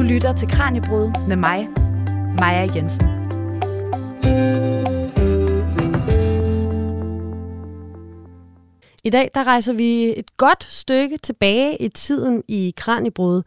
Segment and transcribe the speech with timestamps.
[0.00, 1.68] Du lytter til Kranjebrud med mig,
[2.38, 3.06] Maja Jensen.
[9.04, 13.42] I dag der rejser vi et godt stykke tilbage i tiden i Kranjebrud,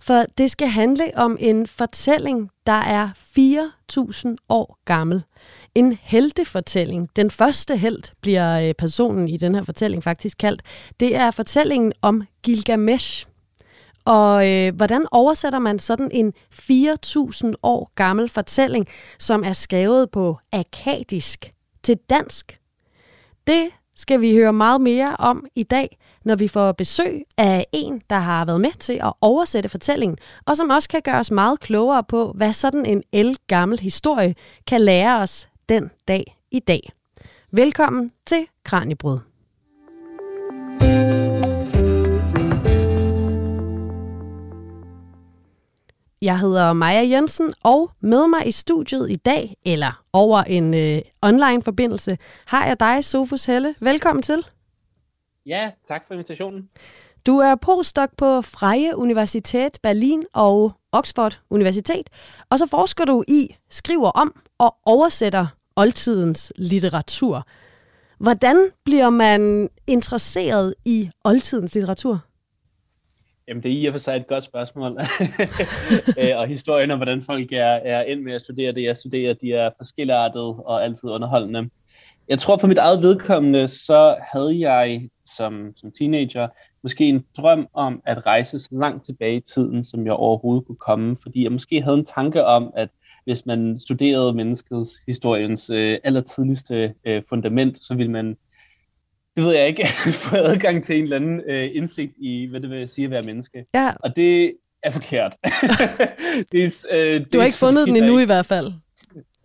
[0.00, 3.08] for det skal handle om en fortælling, der er
[4.32, 5.22] 4.000 år gammel.
[5.74, 7.08] En heltefortælling.
[7.16, 10.62] Den første held bliver øh, personen i den her fortælling faktisk kaldt.
[11.00, 13.28] Det er fortællingen om Gilgamesh.
[14.08, 18.86] Og øh, hvordan oversætter man sådan en 4.000 år gammel fortælling,
[19.18, 22.58] som er skrevet på akadisk til dansk?
[23.46, 28.02] Det skal vi høre meget mere om i dag, når vi får besøg af en,
[28.10, 31.60] der har været med til at oversætte fortællingen, og som også kan gøre os meget
[31.60, 34.34] klogere på, hvad sådan en el gammel historie
[34.66, 36.92] kan lære os den dag i dag.
[37.52, 39.27] Velkommen til Kranjebrud.
[46.22, 51.02] Jeg hedder Maja Jensen, og med mig i studiet i dag, eller over en øh,
[51.22, 53.74] online-forbindelse, har jeg dig, Sofus Helle.
[53.80, 54.46] Velkommen til.
[55.46, 56.68] Ja, tak for invitationen.
[57.26, 62.10] Du er postdoc på Freie Universitet Berlin og Oxford Universitet,
[62.50, 65.46] og så forsker du i, skriver om og oversætter
[65.76, 67.46] oldtidens litteratur.
[68.18, 72.27] Hvordan bliver man interesseret i oldtidens litteratur?
[73.48, 74.98] Jamen, det er i og for sig et godt spørgsmål.
[76.18, 79.34] Øh, og historien om, hvordan folk er, er ind med at studere det, jeg studerer,
[79.34, 81.70] de er forskelligartede og altid underholdende.
[82.28, 86.48] Jeg tror for mit eget vedkommende, så havde jeg som, som teenager
[86.82, 90.76] måske en drøm om at rejse så langt tilbage i tiden, som jeg overhovedet kunne
[90.76, 92.88] komme, fordi jeg måske havde en tanke om, at
[93.24, 98.36] hvis man studerede menneskets historiens øh, allertidligste øh, fundament, så ville man
[99.38, 99.86] det ved jeg ikke,
[100.28, 103.22] få adgang til en eller anden øh, indsigt i, hvad det vil sige at være
[103.22, 103.64] menneske.
[103.74, 103.92] Ja.
[104.00, 105.36] Og det er forkert.
[106.52, 108.72] det er, øh, det du har ikke fundet den endnu i hvert fald.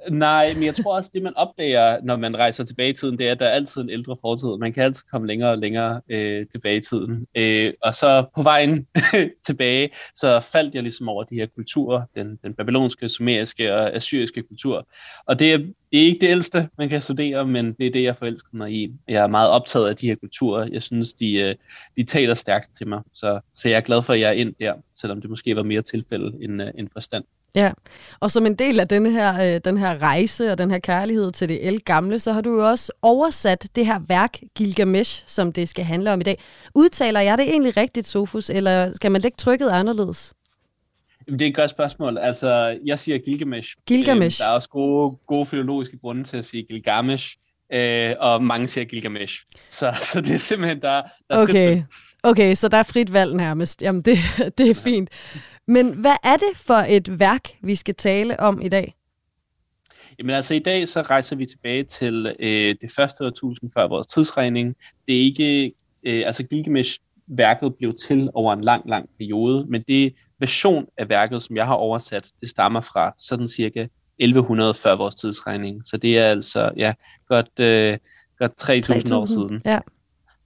[0.10, 3.28] Nej, men jeg tror også, det man opdager, når man rejser tilbage i tiden, det
[3.28, 4.58] er, at der er altid en ældre fortid.
[4.58, 7.28] Man kan altid komme længere og længere øh, tilbage i tiden.
[7.36, 8.88] Øh, og så på vejen
[9.48, 14.44] tilbage, så faldt jeg ligesom over de her kulturer, den, den babylonske, sumeriske og assyriske
[14.44, 14.88] kultur.
[15.26, 18.04] Og det er, det er ikke det ældste, man kan studere, men det er det,
[18.04, 18.94] jeg forelskede mig i.
[19.08, 20.68] Jeg er meget optaget af de her kulturer.
[20.72, 21.56] Jeg synes, de, øh,
[21.98, 23.02] de taler stærkt til mig.
[23.14, 25.64] Så, så jeg er glad for, at jeg er ind der, selvom det måske var
[25.64, 27.24] mere tilfælde end, øh, end forstand.
[27.56, 27.72] Ja,
[28.20, 31.32] og som en del af den her, øh, den her rejse og den her kærlighed
[31.32, 35.52] til det el gamle, så har du jo også oversat det her værk Gilgamesh, som
[35.52, 36.40] det skal handle om i dag.
[36.76, 40.34] Udtaler jeg det egentlig rigtigt, Sofus, eller skal man lægge trykket anderledes?
[41.28, 42.18] Det er et godt spørgsmål.
[42.18, 43.76] Altså, jeg siger Gilgamesh.
[43.88, 44.42] Gilgamesh.
[44.42, 47.36] Øh, der er også gode, gode filologiske grunde til at sige Gilgamesh,
[47.74, 49.44] øh, og mange siger Gilgamesh.
[49.70, 51.82] Så, så det er simpelthen, der, der er okay.
[52.24, 53.82] Okay, så der er frit valg nærmest.
[53.82, 54.18] Jamen, det,
[54.58, 55.10] det er fint.
[55.68, 58.96] Men hvad er det for et værk, vi skal tale om i dag?
[60.20, 64.08] Jamen altså i dag så rejser vi tilbage til øh, det første årtusind før vores
[64.08, 64.76] tidsregning.
[65.08, 65.74] Det er ikke,
[66.04, 71.44] øh, altså Gilgamesh-værket blev til over en lang, lang periode, men det version af værket,
[71.44, 73.88] som jeg har oversat, det stammer fra sådan cirka
[74.18, 75.86] 1100 før vores tidsregning.
[75.86, 76.94] Så det er altså ja,
[77.28, 77.98] godt, øh,
[78.38, 79.62] godt 3000 år siden.
[79.66, 79.80] Ja.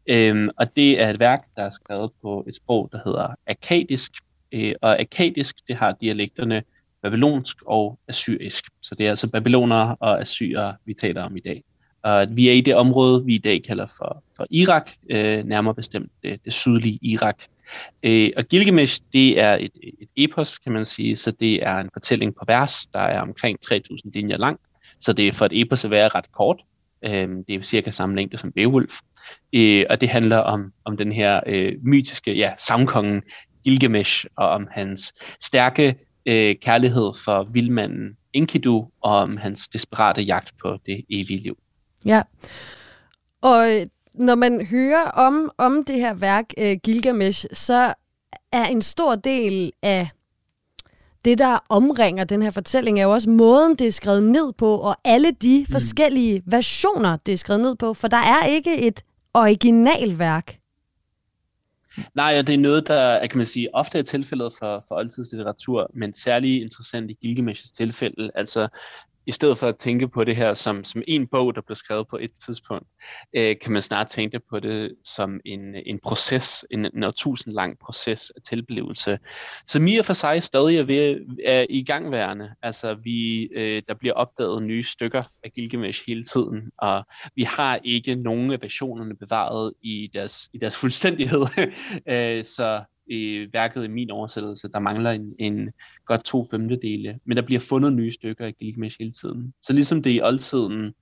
[0.10, 4.12] Øhm, og det er et værk, der er skrevet på et sprog, der hedder akadisk,
[4.52, 6.64] Øh, og akadisk, det har dialekterne
[7.04, 8.66] babylonsk og assyrisk.
[8.82, 11.64] Så det er altså babylonere og assyrer, vi taler om i dag.
[12.04, 15.76] Og vi er i det område, vi i dag kalder for, for Irak, øh, nærmere
[15.76, 17.44] bestemt det, det sydlige Irak.
[18.04, 21.90] Øh, og Gilgamesh, det er et, et epos, kan man sige, så det er en
[21.94, 24.60] fortælling på vers, der er omkring 3.000 linjer lang.
[25.00, 26.62] Så det er for et epos at være ret kort.
[27.06, 28.94] Øh, det er cirka samme længde som Beowulf.
[29.54, 33.22] Øh, og det handler om, om den her øh, mytiske ja, samkongen
[33.68, 35.96] Gilgamesh og om hans stærke
[36.26, 41.58] øh, kærlighed for vildmanden Enkidu og om hans desperate jagt på det evige liv.
[42.06, 42.22] Ja,
[43.42, 47.94] og øh, når man hører om, om det her værk, øh, Gilgamesh, så
[48.52, 50.08] er en stor del af
[51.26, 54.78] det, der omringer den her fortælling, er jo også måden, det er skrevet ned på,
[54.78, 55.72] og alle de mm.
[55.72, 59.04] forskellige versioner, det er skrevet ned på, for der er ikke et
[59.34, 60.57] originalværk.
[62.16, 65.92] Nej, og det er noget, der kan man sige, ofte er tilfældet for, for oldtidslitteratur,
[65.94, 68.32] men særlig interessant i Gilgamesh's tilfælde.
[68.36, 68.68] Altså,
[69.28, 72.08] i stedet for at tænke på det her som, som en bog, der blev skrevet
[72.08, 72.88] på et tidspunkt,
[73.34, 77.80] øh, kan man snart tænke på det som en, en proces, en, en årtusind lang
[77.80, 79.20] proces af tilblivelse,
[79.68, 82.52] som i og for sig stadig er, ved, er i gangværende.
[82.62, 87.80] Altså, vi, øh, der bliver opdaget nye stykker af Gilgamesh hele tiden, og vi har
[87.84, 91.42] ikke nogen af versionerne bevaret i deres, i deres fuldstændighed.
[92.14, 95.70] øh, så i værket i min oversættelse, der mangler en, en
[96.06, 99.54] godt to femtedele, men der bliver fundet nye stykker i Gilgamesh hele tiden.
[99.62, 100.94] Så ligesom det i oldtiden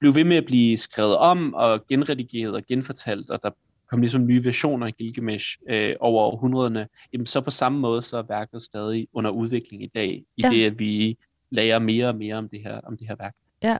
[0.00, 3.50] blev ved med at blive skrevet om og genredigeret og genfortalt, og der
[3.90, 8.16] kom ligesom nye versioner af Gilgamesh øh, over århundrederne, jamen så på samme måde så
[8.16, 10.50] er værket stadig under udvikling i dag, i ja.
[10.50, 11.16] det at vi
[11.50, 13.34] lærer mere og mere om det her, om det her værk.
[13.62, 13.76] Ja,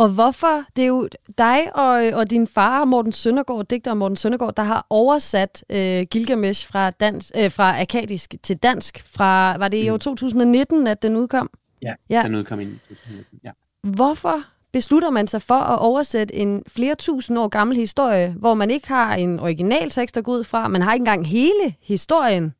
[0.00, 0.64] og hvorfor?
[0.76, 1.08] Det er jo
[1.38, 6.68] dig og, og din far, Morten Søndergaard, digter Morten Søndergaard, der har oversat øh, Gilgamesh
[6.68, 9.04] fra, dans, øh, fra akadisk til dansk.
[9.06, 10.86] Fra, var det i år 2019, mm.
[10.86, 11.50] at den udkom?
[11.82, 12.22] Ja, ja.
[12.22, 13.50] den udkom i 2019, ja.
[13.82, 14.42] Hvorfor
[14.72, 18.88] beslutter man sig for at oversætte en flere tusind år gammel historie, hvor man ikke
[18.88, 22.54] har en original tekst at gå ud fra, man har ikke engang hele historien,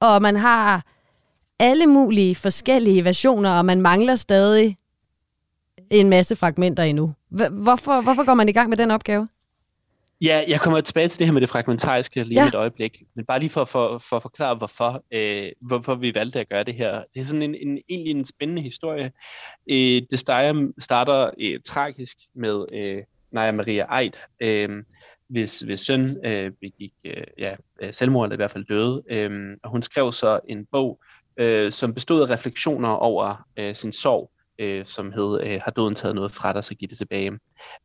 [0.00, 0.82] og man har
[1.58, 4.76] alle mulige forskellige versioner, og man mangler stadig
[6.00, 7.14] en masse fragmenter endnu.
[7.50, 9.28] Hvorfor, hvorfor går man i gang med den opgave?
[10.20, 12.48] Ja, jeg kommer tilbage til det her med det fragmentariske lige ja.
[12.48, 16.40] et øjeblik, men bare lige for, for, for at forklare, hvorfor, øh, hvorfor vi valgte
[16.40, 17.02] at gøre det her.
[17.14, 19.12] Det er sådan en, en egentlig en spændende historie.
[19.70, 23.02] Øh, det starter, starter øh, tragisk med øh,
[23.32, 24.82] Naja Maria Eid, øh,
[25.28, 27.54] hvis, hvis søn øh, begik øh, ja,
[27.92, 29.02] selvmord, eller i hvert fald døde.
[29.10, 31.00] Øh, og hun skrev så en bog,
[31.36, 35.94] øh, som bestod af refleksioner over øh, sin sorg øh, som hed øh, Har døden
[35.94, 37.38] taget noget fra dig, så giv det tilbage.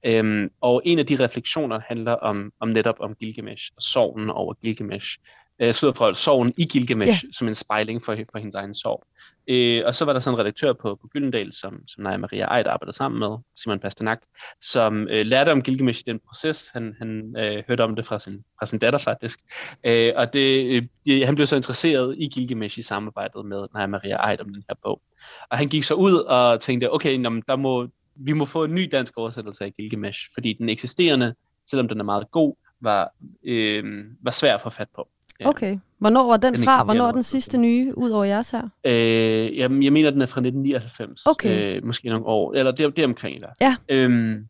[0.06, 4.54] Øhm, og en af de refleksioner handler om, om netop om Gilgamesh og sorgen over
[4.54, 5.18] Gilgamesh
[5.60, 7.32] øh, fra sorgen i Gilgamesh ja.
[7.32, 9.04] som en spejling for, for hendes egen sorg.
[9.48, 12.56] Øh, og så var der sådan en redaktør på, på Gyldendal, som, som Naja Maria
[12.58, 14.22] Eid arbejdede sammen med, Simon Pasternak,
[14.62, 16.70] som øh, lærte om Gilgamesh i den proces.
[16.74, 19.40] Han, han øh, hørte om det fra sin, fra sin datter faktisk.
[19.84, 24.30] Øh, og det, øh, han blev så interesseret i Gilgamesh i samarbejdet med Naja Maria
[24.30, 25.02] Eid om den her bog.
[25.50, 28.76] Og han gik så ud og tænkte, okay, nå, der må, vi må få en
[28.76, 31.36] ny dansk oversættelse af Gilgamesh, fordi den eksisterende,
[31.70, 33.14] selvom den er meget god, var,
[33.44, 35.10] øh, var svær at få fat på.
[35.46, 35.78] Okay.
[35.98, 36.86] Hvornår var den, den fra?
[36.86, 38.70] Hvornår er den sidste nye, ud over jeres her?
[38.84, 41.26] Øh, jamen, jeg mener, den er fra 1999.
[41.26, 41.76] Okay.
[41.76, 42.54] Øh, måske nogle år.
[42.54, 43.76] Eller det, det er omkring i hvert fald.
[43.90, 43.96] Ja.
[43.96, 44.46] Øhm,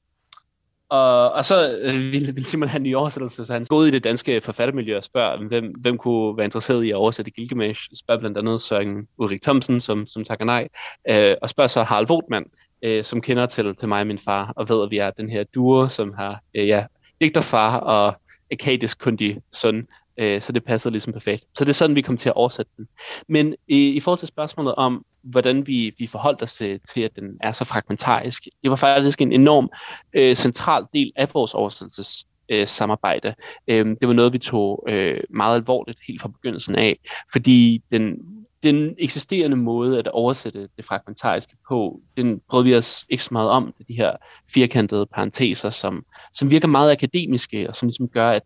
[0.89, 3.87] og, og så øh, ville, ville Simon have en ny oversættelse, så han går ud
[3.87, 7.89] i det danske forfattermiljø og spørger, hvem, hvem kunne være interesseret i at oversætte Gilgamesh.
[7.95, 10.67] Spørger blandt andet Søren Ulrik Thomsen, som, som takker nej,
[11.09, 12.45] øh, og spørger så Harald Vogtmann,
[12.81, 15.29] øh, som kender til, til mig og min far, og ved, at vi er den
[15.29, 16.85] her duo, som har øh, ja,
[17.21, 18.15] digterfar og
[18.51, 19.87] akadisk kundig søn,
[20.19, 21.43] øh, så det passede ligesom perfekt.
[21.57, 22.87] Så det er sådan, vi kom til at oversætte den.
[23.27, 27.15] Men i, i forhold til spørgsmålet om, hvordan vi, vi forholdt os til, til, at
[27.15, 29.69] den er så fragmentarisk, det var faktisk en enorm
[30.13, 33.35] øh, central del af vores oversættelses øh, samarbejde.
[33.67, 36.99] Øh, det var noget, vi tog øh, meget alvorligt helt fra begyndelsen af,
[37.31, 38.15] fordi den,
[38.63, 43.49] den eksisterende måde at oversætte det fragmentariske på, den prøvede vi os ikke så meget
[43.49, 44.11] om, de her
[44.53, 48.43] firkantede parenteser, som, som virker meget akademiske, og som ligesom gør, at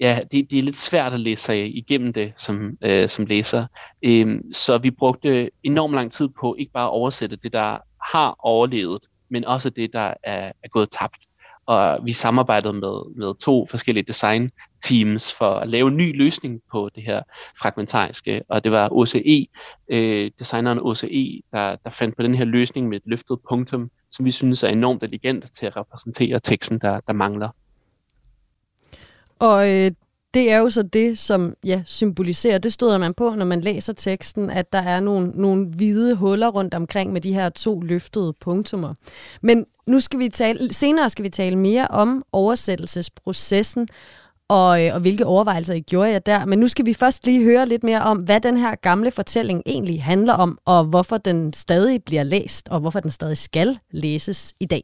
[0.00, 3.66] ja, det, det er lidt svært at læse sig igennem det som, øh, som læser.
[4.02, 7.78] Øhm, så vi brugte enormt lang tid på ikke bare at oversætte det, der
[8.14, 9.00] har overlevet,
[9.30, 11.26] men også det, der er, er gået tabt.
[11.66, 14.50] Og vi samarbejdede med, med to forskellige design
[14.84, 17.22] teams for at lave en ny løsning på det her
[17.60, 18.42] fragmentariske.
[18.48, 19.46] Og det var OCE,
[19.88, 24.24] øh, designeren OCE, der, der fandt på den her løsning med et løftet punktum, som
[24.24, 27.48] vi synes er enormt elegant til at repræsentere teksten, der, der mangler.
[29.40, 29.90] Og øh,
[30.34, 33.92] det er jo så det, som ja, symboliserer, det støder man på, når man læser
[33.92, 38.34] teksten, at der er nogle, nogle hvide huller rundt omkring med de her to løftede
[38.40, 38.94] punktummer.
[39.42, 43.88] Men nu skal vi tale, senere skal vi tale mere om oversættelsesprocessen,
[44.48, 46.46] og, øh, og hvilke overvejelser I gjorde jeg der.
[46.46, 49.62] Men nu skal vi først lige høre lidt mere om, hvad den her gamle fortælling
[49.66, 54.54] egentlig handler om, og hvorfor den stadig bliver læst, og hvorfor den stadig skal læses
[54.60, 54.82] i dag.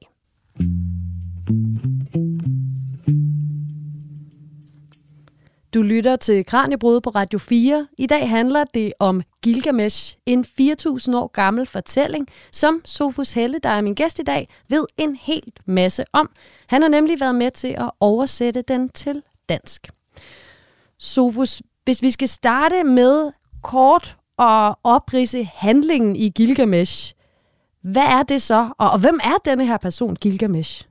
[5.75, 7.87] Du lytter til Kranjebrud på Radio 4.
[7.99, 13.69] I dag handler det om Gilgamesh, en 4.000 år gammel fortælling, som Sofus Helle, der
[13.69, 16.31] er min gæst i dag, ved en helt masse om.
[16.67, 19.89] Han har nemlig været med til at oversætte den til dansk.
[20.99, 23.33] Sofus, hvis vi skal starte med
[23.63, 27.15] kort og oprise handlingen i Gilgamesh,
[27.83, 30.87] hvad er det så, og hvem er denne her person, Gilgamesh?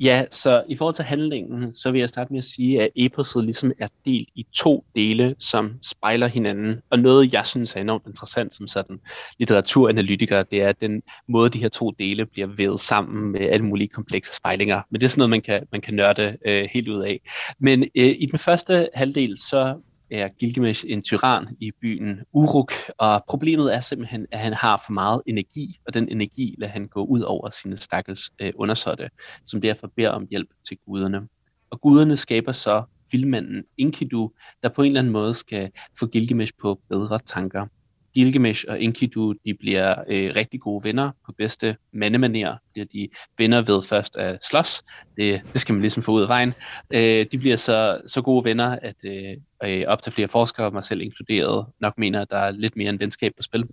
[0.00, 3.44] Ja, så i forhold til handlingen, så vil jeg starte med at sige, at eposet
[3.44, 6.80] ligesom er delt i to dele, som spejler hinanden.
[6.90, 9.00] Og noget, jeg synes er enormt interessant som sådan
[9.38, 13.88] litteraturanalytiker, det er den måde, de her to dele bliver vævet sammen med alle mulige
[13.88, 14.82] komplekse spejlinger.
[14.90, 17.20] Men det er sådan noget, man kan, man kan nørde øh, helt ud af.
[17.58, 19.74] Men øh, i den første halvdel, så
[20.12, 24.92] er Gilgamesh en tyran i byen Uruk, og problemet er simpelthen, at han har for
[24.92, 29.08] meget energi, og den energi lader han gå ud over sine stakkels øh, undersåtte,
[29.44, 31.28] som derfor beder om hjælp til guderne.
[31.70, 34.30] Og guderne skaber så vildmanden Enkidu,
[34.62, 37.66] der på en eller anden måde skal få Gilgamesh på bedre tanker.
[38.14, 42.56] Gilgamesh og Enkidu, de bliver øh, rigtig gode venner på bedste mandemaner.
[42.72, 44.82] Bliver de venner ved først at slås.
[45.16, 46.54] Det, det skal man ligesom få ud af vejen.
[46.94, 50.84] Øh, de bliver så, så gode venner, at øh, øh op til flere forskere, mig
[50.84, 53.64] selv inkluderet, nok mener, at der er lidt mere end venskab på spil.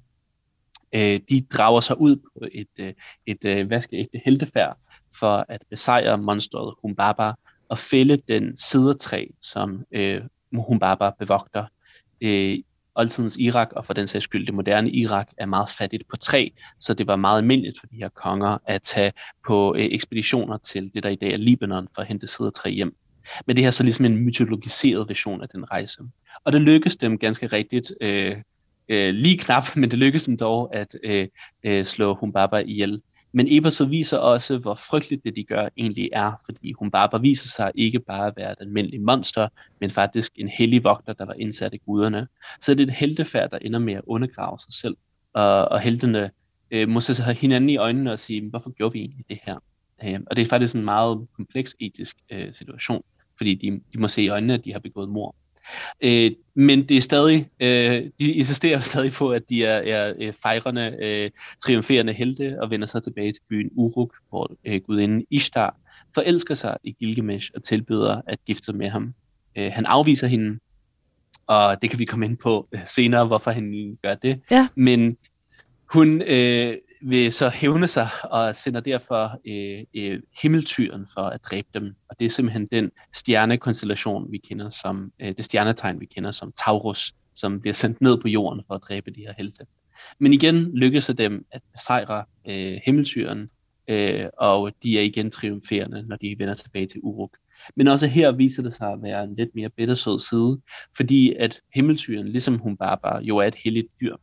[0.96, 2.94] Øh, de drager sig ud på et, øh,
[3.26, 4.78] et øh, et heltefærd
[5.20, 7.32] for at besejre monstret Humbaba
[7.70, 10.22] og fælde den sidertræ, som øh,
[10.54, 11.66] Humbaba bevogter.
[12.22, 12.58] Øh,
[13.00, 16.50] oldtidens Irak, og for den sags skyld det moderne Irak, er meget fattigt på træ,
[16.80, 19.12] så det var meget almindeligt for de her konger at tage
[19.48, 22.96] på øh, ekspeditioner til det, der i dag er Libanon, for at hente sidertræ hjem.
[23.46, 26.02] Men det her er så ligesom en mytologiseret version af den rejse.
[26.44, 28.36] Og det lykkedes dem ganske rigtigt, øh,
[28.90, 31.28] øh, lige knap, men det lykkedes dem dog at øh,
[31.64, 33.02] øh, slå Humbaba ihjel.
[33.32, 37.50] Men Eberson viser også, hvor frygteligt det, de gør, egentlig er, fordi hun bare viser
[37.50, 39.48] sig ikke bare at være et almindeligt monster,
[39.80, 42.28] men faktisk en hellig vogter, der var indsat i guderne.
[42.62, 44.98] Så det er et heltefærd, der ender med at undergrave sig selv,
[45.34, 46.32] og, og heltene
[46.72, 49.56] øh, må se hinanden i øjnene og sige, hvorfor gjorde vi egentlig det her?
[50.06, 53.04] Øh, og det er faktisk en meget kompleks etisk øh, situation,
[53.38, 55.36] fordi de, de må se i øjnene, at de har begået mord.
[56.02, 60.34] Øh, men det er stadig, øh, de insisterer stadig på, at de er, er øh,
[60.34, 61.32] fejrende, øh,
[61.64, 65.76] triumferende helte og vender sig tilbage til byen Uruk, hvor øh, gudinden Ishtar
[66.16, 69.14] forelsker sig i Gilgamesh og tilbyder at gifte med ham.
[69.58, 70.60] Øh, han afviser hende,
[71.48, 74.40] og det kan vi komme ind på øh, senere, hvorfor han gør det.
[74.52, 74.68] Ja.
[74.76, 75.18] Men
[75.94, 81.68] hun øh, vil så hævne sig og sender derfor øh, øh, himmeltyren for at dræbe
[81.74, 81.96] dem.
[82.10, 86.52] Og det er simpelthen den stjernekonstellation, vi kender som, øh, det stjernetegn, vi kender som
[86.66, 89.66] Taurus, som bliver sendt ned på jorden for at dræbe de her helte.
[90.20, 93.50] Men igen lykkes det dem at besejre øh, himmeltyren,
[93.88, 97.38] øh, og de er igen triumferende, når de vender tilbage til Uruk.
[97.76, 100.62] Men også her viser det sig at være en lidt mere bittersød side,
[100.96, 104.16] fordi at himmeltyren, ligesom hun bare, bare jo er et helligt dyr,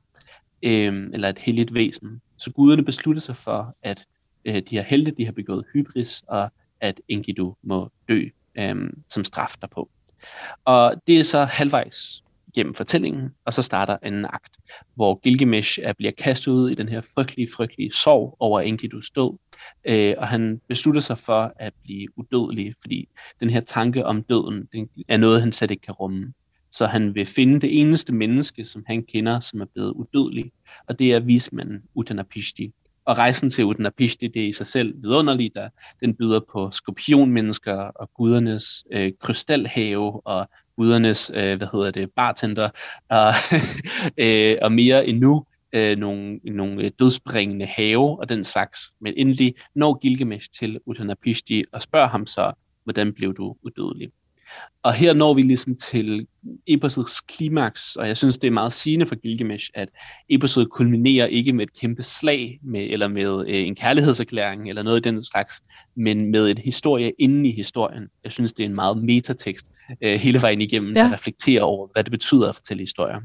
[0.63, 4.07] øh, eller et helligt væsen, så guderne beslutter sig for, at
[4.45, 6.51] øh, de her helte, de har begået hybris, og
[6.81, 8.25] at Enkidu må dø
[8.59, 9.91] øh, som straf derpå.
[10.65, 12.23] Og det er så halvvejs
[12.57, 14.57] gennem fortællingen, og så starter anden akt,
[14.95, 19.39] hvor Gilgamesh er, bliver kastet ud i den her frygtelige, frygtelige sorg over Enkidus død,
[19.85, 23.09] øh, og han beslutter sig for at blive udødelig, fordi
[23.41, 26.33] den her tanke om døden den er noget, han slet ikke kan rumme.
[26.77, 30.53] Så han vil finde det eneste menneske, som han kender, som er blevet udødelig,
[30.89, 32.73] og det er vismanden Utanapishti.
[33.05, 35.69] Og rejsen til Utanapishti, det er i sig selv vidunderligt, der
[36.01, 42.71] den byder på skorpionmennesker og gudernes øh, krystalhave og gudernes, øh, hvad hedder det, bartender,
[43.09, 43.33] og,
[44.25, 48.79] øh, og mere endnu øh, nogle, nogle dødsbringende have og den slags.
[49.01, 52.53] Men endelig når Gilgamesh til Utanapishti og spørger ham så,
[52.85, 54.11] hvordan blev du udødelig?
[54.83, 56.27] Og her når vi ligesom til
[56.67, 59.89] episodets klimaks, og jeg synes, det er meget sigende for Gilgamesh, at
[60.29, 65.07] episodet kulminerer ikke med et kæmpe slag, med, eller med øh, en kærlighedserklæring, eller noget
[65.07, 65.63] i den slags,
[65.97, 68.09] men med et historie inden i historien.
[68.25, 69.67] Jeg synes, det er en meget metatekst
[70.03, 71.03] øh, hele vejen igennem, ja.
[71.03, 73.21] der reflekterer over, hvad det betyder at fortælle historier.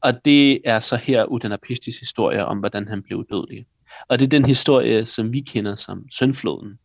[0.00, 3.66] Og det er så her Udanapishtis historie om, hvordan han blev dødelig.
[4.08, 6.78] Og det er den historie, som vi kender som søndfloden,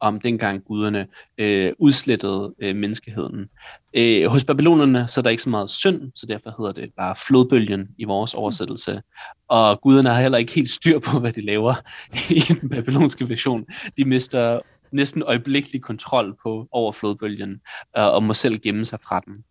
[0.00, 1.06] om dengang guderne
[1.38, 3.48] øh, udslettede øh, menneskeheden.
[3.94, 7.14] Øh, hos babylonerne så er der ikke så meget synd, så derfor hedder det bare
[7.26, 9.02] flodbølgen i vores oversættelse.
[9.48, 11.74] Og guderne har heller ikke helt styr på, hvad de laver
[12.38, 13.64] i den babylonske version.
[13.96, 14.60] De mister
[14.92, 17.60] næsten øjeblikkelig kontrol på over flodbølgen,
[17.98, 19.44] øh, og må selv gemme sig fra den.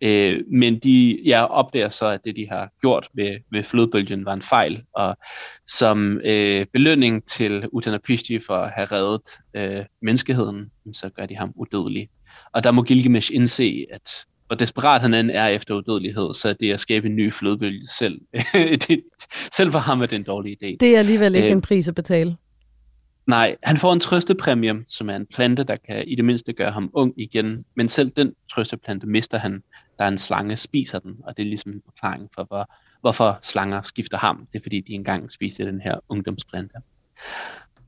[0.00, 4.32] Øh, men de ja, opdager så, at det, de har gjort med, med flodbølgen, var
[4.32, 5.16] en fejl, og
[5.66, 11.52] som øh, belønning til Uttanapishti for at have reddet øh, menneskeheden, så gør de ham
[11.56, 12.08] udødelig.
[12.52, 14.10] Og der må Gilgamesh indse, at
[14.46, 18.20] hvor desperat han end er efter udødelighed, så det at skabe en ny flodbølge selv,
[18.88, 19.02] det,
[19.52, 20.76] selv for ham er det en dårlig idé.
[20.80, 22.36] Det er alligevel ikke øh, en pris at betale.
[23.26, 26.70] Nej, han får en trøstepræmie, som er en plante, der kan i det mindste gøre
[26.70, 27.64] ham ung igen.
[27.76, 29.62] Men selv den trøsteplante mister han,
[29.98, 31.14] da en slange spiser den.
[31.24, 34.46] Og det er ligesom en forklaring for, hvor, hvorfor slanger skifter ham.
[34.52, 36.74] Det er fordi, de engang spiste den her ungdomsplante.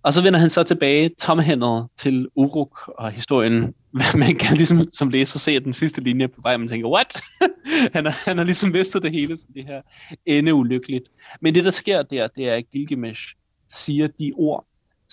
[0.03, 3.75] Og så vender han så tilbage tomhændet til Uruk og historien.
[4.19, 7.23] Man kan ligesom som læser se den sidste linje på vej, man tænker, what?
[7.95, 9.83] han, har, han har ligesom mistet det hele, så det her
[10.27, 11.09] ende ulykkeligt.
[11.41, 13.35] Men det, der sker der, det er, at Gilgamesh
[13.71, 14.67] siger de ord,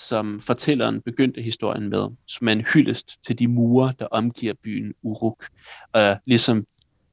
[0.08, 4.93] som fortælleren begyndte historien med, som er en hyldest til de mure, der omgiver byen
[5.03, 5.46] Uruk.
[5.93, 6.65] Og ligesom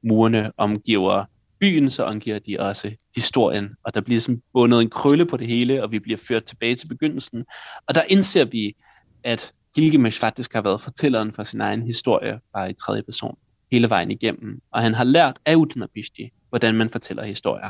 [0.03, 1.25] murene omgiver
[1.59, 3.75] byen, så omgiver de også historien.
[3.83, 6.75] Og der bliver sådan bundet en krølle på det hele, og vi bliver ført tilbage
[6.75, 7.45] til begyndelsen.
[7.87, 8.75] Og der indser vi,
[9.23, 13.37] at Gilgamesh faktisk har været fortælleren for sin egen historie, bare i tredje person.
[13.71, 14.61] hele vejen igennem.
[14.71, 17.69] Og han har lært af Utnapishti, hvordan man fortæller historier.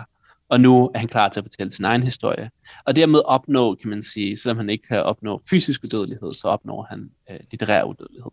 [0.50, 2.50] Og nu er han klar til at fortælle sin egen historie.
[2.86, 6.88] Og dermed opnå, kan man sige, selvom han ikke kan opnå fysisk udødelighed, så opnår
[6.90, 8.32] han øh, litterær udødelighed.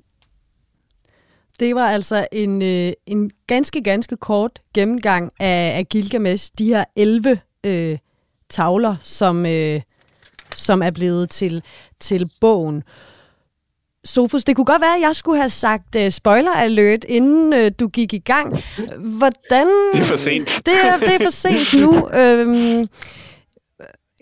[1.61, 6.51] Det var altså en, øh, en ganske, ganske kort gennemgang af, af Gilgamesh.
[6.59, 7.99] De her 11 øh,
[8.49, 9.81] tavler, som, øh,
[10.57, 11.63] som er blevet til,
[12.01, 12.83] til bogen.
[14.07, 17.69] Sofus, det kunne godt være, at jeg skulle have sagt uh, spoiler alert, inden uh,
[17.81, 18.59] du gik i gang.
[18.99, 19.67] Hvordan...
[19.93, 20.61] Det er for sent.
[20.67, 22.09] Det er, det er for sent nu.
[22.21, 22.87] øhm,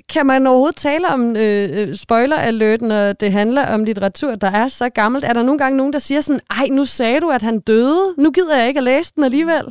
[0.08, 4.68] kan man overhovedet tale om øh, spoiler alert, når det handler om litteratur, der er
[4.68, 5.24] så gammelt?
[5.24, 8.14] Er der nogle gange nogen, der siger sådan, ej, nu sagde du, at han døde.
[8.18, 9.64] Nu gider jeg ikke at læse den alligevel.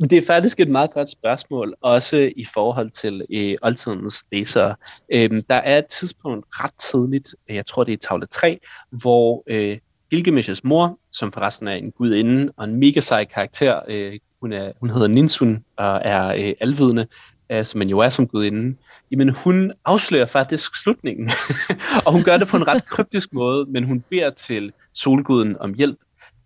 [0.00, 4.74] Det er faktisk et meget godt spørgsmål, også i forhold til øh, oldtidens læsere.
[5.12, 8.58] Øhm, der er et tidspunkt ret tidligt, jeg tror det er tavle 3,
[8.90, 9.78] hvor øh,
[10.14, 14.72] Gilgamesh's mor, som forresten er en gudinde og en mega sej karakter, øh, hun, er,
[14.80, 17.06] hun hedder Ninsun og er øh, alvidende,
[17.52, 18.76] øh, som man jo er som gudinde,
[19.10, 21.30] jamen hun afslører faktisk slutningen.
[22.06, 25.74] og hun gør det på en ret kryptisk måde, men hun beder til solguden om
[25.74, 25.98] hjælp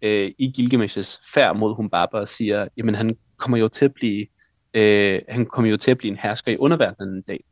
[0.02, 4.26] øh, i Gilgamesh's færd mod Humbaba og siger, jamen han kommer jo til at blive,
[4.74, 7.44] øh, han kommer jo til at blive en hersker i underverdenen en dag.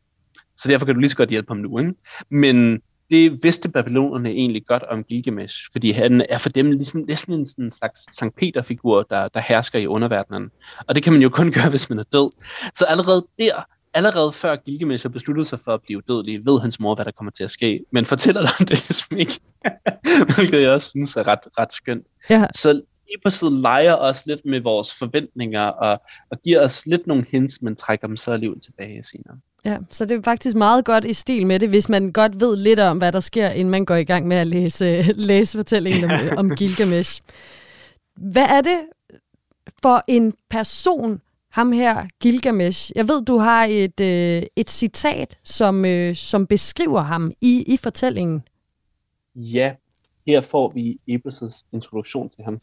[0.57, 1.79] Så derfor kan du lige så godt hjælpe ham nu.
[1.79, 1.95] Ikke?
[2.31, 7.35] Men det vidste babylonerne egentlig godt om Gilgamesh, fordi han er for dem ligesom næsten
[7.35, 10.51] en, en slags Sankt Peter-figur, der, der hersker i underverdenen.
[10.87, 12.31] Og det kan man jo kun gøre, hvis man er død.
[12.75, 13.65] Så allerede der,
[13.95, 17.11] allerede før Gilgamesh har besluttet sig for at blive dødelig, ved hans mor, hvad der
[17.11, 17.85] kommer til at ske.
[17.93, 19.41] Men fortæller dig det ligesom ikke.
[20.35, 22.07] Hvilket jeg også synes er ret, ret skønt.
[22.31, 22.47] Ja.
[22.55, 22.83] Så
[23.15, 26.01] eposet leger os lidt med vores forventninger og,
[26.31, 29.39] og giver os lidt nogle hints, men trækker dem så alligevel tilbage senere.
[29.65, 32.57] Ja, så det er faktisk meget godt i stil med det, hvis man godt ved
[32.57, 36.11] lidt om, hvad der sker, inden man går i gang med at læse, læse fortællingen
[36.11, 37.23] om, om Gilgamesh.
[38.17, 38.79] Hvad er det
[39.83, 42.93] for en person, ham her, Gilgamesh?
[42.95, 47.77] Jeg ved, du har et, øh, et citat, som, øh, som beskriver ham i, i
[47.77, 48.43] fortællingen.
[49.35, 49.75] Ja,
[50.27, 52.61] her får vi Ebers' introduktion til ham.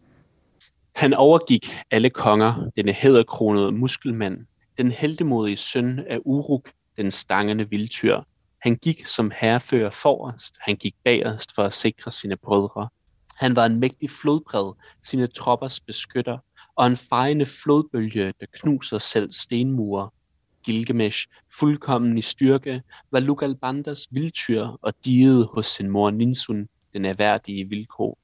[0.96, 4.46] Han overgik alle konger, denne hæderkronede muskelmand,
[4.78, 8.22] den heldemodige søn af Uruk, den stangende vildtyr.
[8.62, 12.90] Han gik som herrefører forrest, han gik bagerst for at sikre sine brødre.
[13.36, 16.38] Han var en mægtig flodbred, sine troppers beskytter,
[16.76, 20.10] og en fejende flodbølge, der knuser selv stenmure.
[20.64, 21.28] Gilgamesh,
[21.60, 22.82] fuldkommen i styrke,
[23.12, 28.18] var Lugalbandas vildtyr og diede hos sin mor Ninsun, den erhverdige vilkår.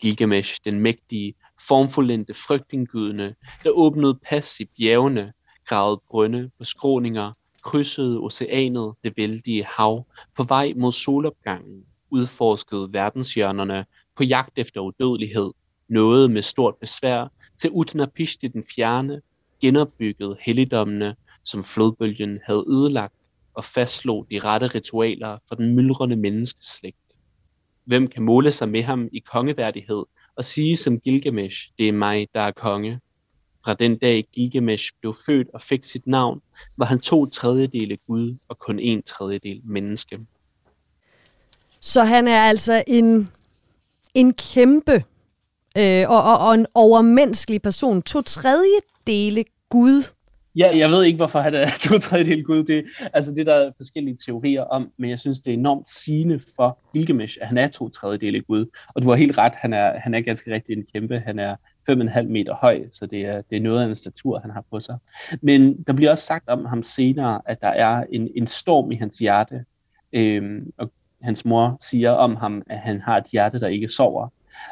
[0.00, 5.32] Gilgamesh, den mægtige, formfuldendte frygtindgydende, der åbnede pas i bjergene,
[5.66, 13.86] gravede brønde på skråninger, krydsede oceanet, det vældige hav, på vej mod solopgangen, udforskede verdenshjørnerne,
[14.16, 15.50] på jagt efter udødelighed,
[15.88, 17.32] nåede med stort besvær.
[17.58, 19.20] Til Utnapishti den fjerne,
[19.60, 23.14] genopbyggede helligdommene, som flodbølgen havde ødelagt,
[23.54, 26.96] og fastslog de rette ritualer for den myldrende menneskeslægt.
[27.84, 30.04] Hvem kan måle sig med ham i kongeværdighed?
[30.38, 33.00] Og sige som Gilgamesh, det er mig, der er konge?
[33.64, 36.40] Fra den dag Gilgamesh blev født og fik sit navn,
[36.76, 40.20] var han to tredjedele Gud og kun en tredjedel menneske.
[41.80, 43.28] Så han er altså en,
[44.14, 45.04] en kæmpe
[45.78, 48.02] øh, og, og, og en overmenneskelig person.
[48.02, 50.02] To tredjedele Gud.
[50.56, 52.64] Ja, jeg ved ikke, hvorfor han er to tredjedel Gud.
[52.64, 56.40] Det, altså det der er forskellige teorier om, men jeg synes, det er enormt sigende
[56.56, 58.66] for Gilgamesh, at han er to tredjedele Gud.
[58.94, 61.18] Og du har helt ret, han er, han er ganske rigtig en kæmpe.
[61.18, 61.56] Han er
[61.90, 64.80] 5,5 meter høj, så det er, det er noget af en statur, han har på
[64.80, 64.98] sig.
[65.42, 68.96] Men der bliver også sagt om ham senere, at der er en, en storm i
[68.96, 69.64] hans hjerte.
[70.12, 74.28] Øhm, og hans mor siger om ham, at han har et hjerte, der ikke sover.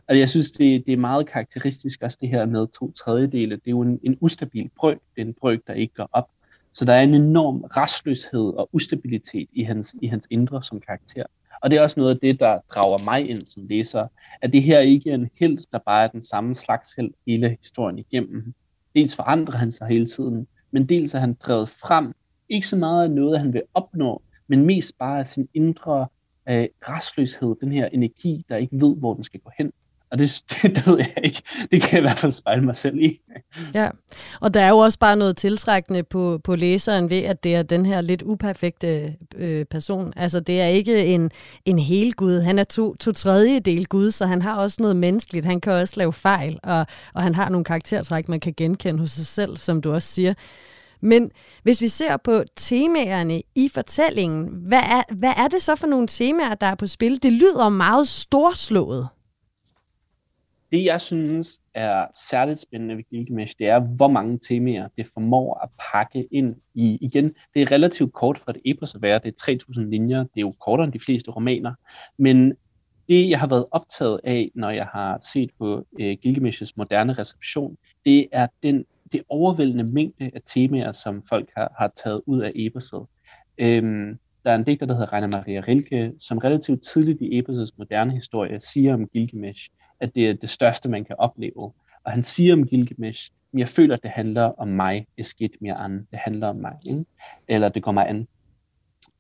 [0.09, 3.57] Og jeg synes, det, det er meget karakteristisk også det her med to tredjedele.
[3.57, 4.99] Det er jo en, en ustabil brøk.
[5.14, 6.29] Det er en brøk, der ikke går op.
[6.72, 11.25] Så der er en enorm restløshed og ustabilitet i hans, i hans indre som karakter.
[11.62, 14.07] Og det er også noget af det, der drager mig ind som læser,
[14.42, 17.57] at det her ikke er en held, der bare er den samme slags held hele
[17.61, 18.55] historien igennem.
[18.94, 22.12] Dels forandrer han sig hele tiden, men dels er han drevet frem,
[22.49, 26.07] ikke så meget af noget, han vil opnå, men mest bare af sin indre
[26.48, 29.72] øh, restløshed, den her energi, der ikke ved, hvor den skal gå hen.
[30.11, 31.42] Og det, det, det ved jeg ikke.
[31.72, 33.20] Det kan jeg i hvert fald spejle mig selv i.
[33.74, 33.90] Ja,
[34.40, 37.62] og der er jo også bare noget tiltrækkende på, på læseren ved, at det er
[37.62, 40.12] den her lidt uperfekte øh, person.
[40.16, 41.30] Altså, det er ikke en,
[41.64, 42.40] en hel Gud.
[42.40, 45.46] Han er to, to tredjedel Gud, så han har også noget menneskeligt.
[45.46, 49.11] Han kan også lave fejl, og, og han har nogle karaktertræk, man kan genkende hos
[49.11, 50.35] sig selv, som du også siger.
[51.00, 51.30] Men
[51.62, 56.06] hvis vi ser på temaerne i fortællingen, hvad er, hvad er det så for nogle
[56.06, 57.22] temaer, der er på spil?
[57.22, 59.09] Det lyder meget storslået.
[60.72, 65.61] det, jeg synes er særligt spændende ved Gilgamesh, det er, hvor mange temaer det formår
[65.62, 66.98] at pakke ind i.
[67.00, 69.20] Igen, det er relativt kort for et epos at være.
[69.24, 70.18] Det er 3.000 linjer.
[70.18, 71.74] Det er jo kortere end de fleste romaner.
[72.18, 72.54] Men
[73.09, 77.76] det, jeg har været optaget af, når jeg har set på øh, Gilgamesh's moderne reception,
[78.04, 82.53] det er den det overvældende mængde af temaer, som folk har, har taget ud af
[82.55, 83.07] eposet.
[83.59, 87.79] Øhm, der er en digter, der hedder Rainer Maria Rilke, som relativt tidligt i eposets
[87.79, 89.69] moderne historie siger om Gilgamesh,
[90.01, 91.73] at det er det største, man kan opleve.
[92.05, 95.81] Og han siger om Gilgamesh, men jeg føler, at det handler om mig, det mere
[95.81, 97.05] an, det handler om mig, ikke?
[97.49, 98.29] eller det går mig an,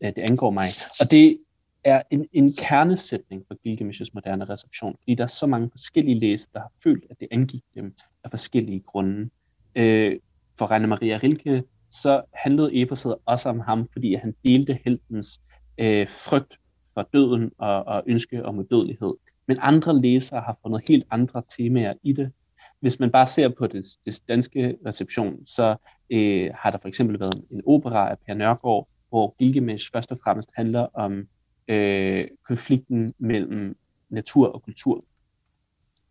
[0.00, 0.68] øh, det angår mig.
[1.00, 1.38] Og det
[1.84, 6.50] er en, en kernesætning for Gilgamesh's moderne reception, fordi der er så mange forskellige læsere,
[6.54, 7.94] der har følt, at det angik dem
[8.24, 9.30] af forskellige grunde.
[9.76, 10.18] Øh,
[10.58, 15.40] for Rainer Maria Rilke, så handlede eposet også om ham, fordi han delte heltens
[15.78, 16.58] øh, frygt
[16.94, 19.14] for døden og, og ønske om udødelighed.
[19.48, 22.32] Men andre læsere har fundet helt andre temaer i det.
[22.80, 25.76] Hvis man bare ser på det, det danske reception, så
[26.10, 30.18] øh, har der for eksempel været en opera af Per Nørgaard, hvor Gilgamesh først og
[30.24, 31.28] fremmest handler om
[31.68, 33.76] øh, konflikten mellem
[34.08, 35.04] natur og kultur.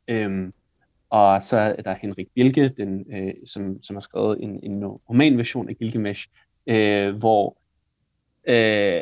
[0.07, 0.53] Øhm,
[1.15, 5.69] og så er der Henrik Bilge, den, øh, som, som har skrevet en, en romanversion
[5.69, 6.27] af Gilgamesh,
[6.67, 7.57] øh, hvor
[8.47, 9.01] øh,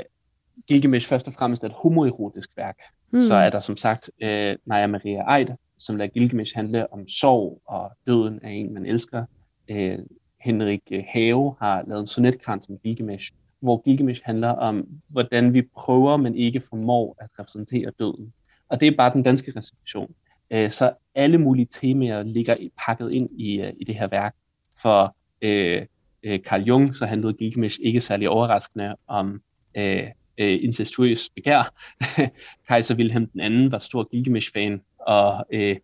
[0.68, 2.78] Gilgamesh først og fremmest er et homoerotisk værk.
[3.12, 3.20] Mm.
[3.20, 5.48] Så er der som sagt øh, Naja Maria Eid,
[5.78, 9.26] som lader Gilgamesh handle om sorg og døden af en, man elsker.
[9.72, 10.00] Øh,
[10.42, 16.18] Henrik Have har lavet en sonetkrans om Gilgamesh, hvor Gilgamesh handler om, hvordan vi prøver,
[16.18, 18.34] men ikke formår at repræsentere døden.
[18.70, 20.14] Og det er bare den danske reception.
[20.54, 24.36] Øh, så alle mulige temaer ligger pakket ind i, øh, i det her værk.
[24.82, 25.86] For øh,
[26.24, 29.42] øh, Carl Jung, så handlede Gilgamesh ikke særlig overraskende om
[29.78, 31.74] øh, øh, incestuøs begær.
[32.68, 35.76] Kejser Wilhelm II var stor Gilgamesh-fan, og øh,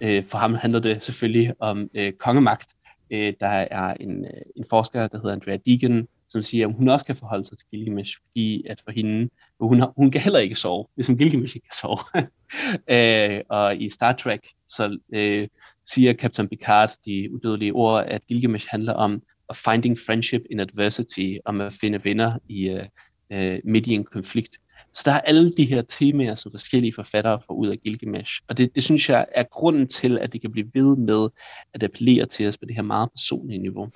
[0.00, 2.68] øh, for ham handler det selvfølgelig om øh, kongemagt.
[3.10, 6.88] Øh, der er en, øh, en forsker, der hedder Andrea Deegan, som siger, at hun
[6.88, 9.28] også kan forholde sig til Gilgamesh, fordi at for hende,
[9.60, 11.98] hun, har, hun kan heller ikke sove, ligesom Gilgamesh ikke kan sove.
[12.94, 15.46] øh, og i Star Trek, så øh,
[15.84, 19.22] siger Captain Picard de udødelige ord, at Gilgamesh handler om
[19.54, 22.84] finding friendship in adversity, om at finde venner i, øh,
[23.32, 24.60] øh, midt i en konflikt.
[24.92, 28.40] Så der er alle de her temaer, som forskellige forfattere får ud af Gilgamesh.
[28.48, 31.28] Og det, det synes jeg er grunden til, at det kan blive ved med
[31.74, 33.88] at appellere til os på det her meget personlige niveau.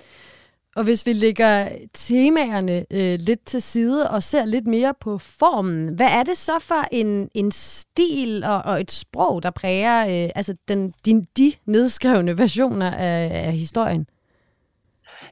[0.75, 5.95] Og hvis vi lægger temaerne øh, lidt til side og ser lidt mere på formen,
[5.95, 10.31] hvad er det så for en, en stil og, og et sprog, der præger øh,
[10.35, 14.07] altså den, din, de nedskrevne versioner af, af historien?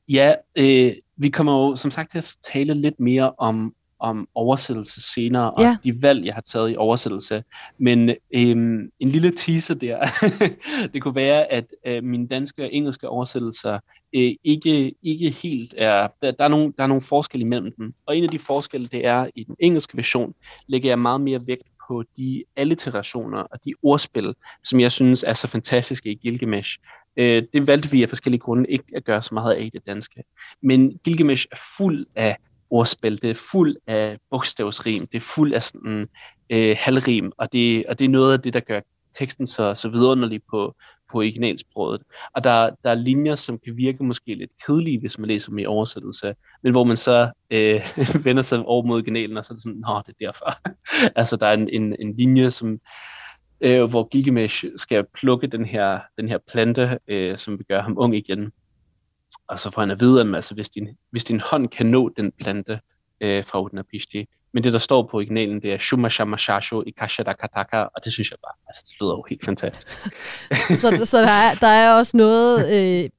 [0.09, 5.01] Ja, øh, vi kommer jo som sagt til at tale lidt mere om, om oversættelse
[5.13, 5.77] senere, og ja.
[5.83, 7.43] de valg, jeg har taget i oversættelse.
[7.77, 10.05] Men øhm, en lille teaser der,
[10.93, 13.79] det kunne være, at øh, mine danske og engelske oversættelser
[14.15, 17.93] øh, ikke, ikke helt er, der, der, er nogle, der er nogle forskelle imellem dem.
[18.05, 20.33] Og en af de forskelle, det er, i den engelske version,
[20.67, 24.33] lægger jeg meget mere vægt på de alliterationer og de ordspil,
[24.63, 26.77] som jeg synes er så fantastiske i Gilgamesh.
[27.17, 29.85] Øh, det valgte vi af forskellige grunde ikke at gøre så meget af i det
[29.87, 30.23] danske.
[30.61, 32.37] Men Gilgamesh er fuld af
[32.71, 36.07] ordspil, det er fuld af bogstavsrim, det er fuld af sådan
[36.49, 38.79] øh, halvrim, og det, og det er noget af det, der gør
[39.13, 40.75] teksten så, så vidunderlig på,
[41.11, 42.01] på originalsproget.
[42.35, 45.59] Og der, der er linjer, som kan virke måske lidt kedelige, hvis man læser dem
[45.59, 47.81] i oversættelse, men hvor man så øh,
[48.25, 50.53] vender sig over mod originalen, og så er det sådan, nå, det er derfor.
[51.19, 52.79] altså, der er en, en, en linje, som,
[53.61, 57.95] øh, hvor Gilgamesh skal plukke den her, den her plante, øh, som vil gøre ham
[57.97, 58.51] ung igen
[59.47, 62.09] og så får han at vide, at altså, hvis, din, hvis din hånd kan nå
[62.17, 62.79] den plante
[63.21, 66.91] øh, fra Utnapishti, men det, der står på originalen, det er Shuma Shama Shasho i
[66.91, 69.99] Kashada Kataka, og det synes jeg bare, altså det lyder jo helt fantastisk.
[70.81, 73.09] så så der, er, der er også noget, øh,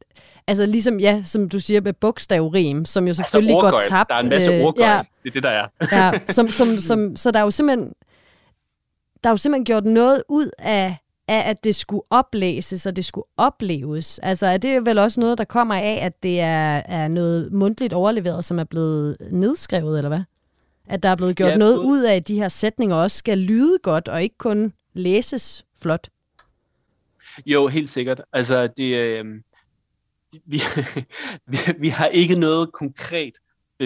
[0.46, 4.08] altså ligesom, ja, som du siger, med bogstavrim, som jo altså, selvfølgelig altså, går tabt.
[4.08, 5.68] Der er en masse øh, ordgøj, ja, det er det, der er.
[5.92, 7.92] ja, som, som, som, så der er jo simpelthen,
[9.24, 10.96] der er jo simpelthen gjort noget ud af
[11.28, 14.18] af, at det skulle oplæses, og det skulle opleves.
[14.18, 17.92] Altså er det vel også noget, der kommer af, at det er, er noget mundtligt
[17.92, 20.22] overleveret, som er blevet nedskrevet, eller hvad?
[20.86, 23.38] At der er blevet gjort ja, noget ud af, at de her sætninger også skal
[23.38, 26.08] lyde godt, og ikke kun læses flot.
[27.46, 28.22] Jo, helt sikkert.
[28.32, 29.24] Altså, det, øh,
[30.44, 30.60] vi,
[31.50, 33.32] vi, vi har ikke noget konkret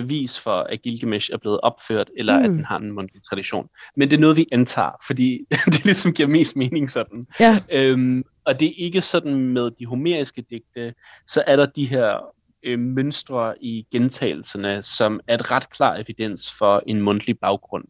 [0.03, 2.45] bevis for, at Gilgamesh er blevet opført, eller mm.
[2.45, 3.69] at den har en mundtlig tradition.
[3.97, 5.41] Men det er noget, vi antager, fordi
[5.73, 7.27] det ligesom giver mest mening sådan.
[7.41, 7.61] Ja.
[7.73, 10.95] Øhm, og det er ikke sådan med de homeriske digte,
[11.27, 12.33] så er der de her
[12.63, 17.85] øh, mønstre i gentagelserne, som er et ret klar evidens for en mundtlig baggrund,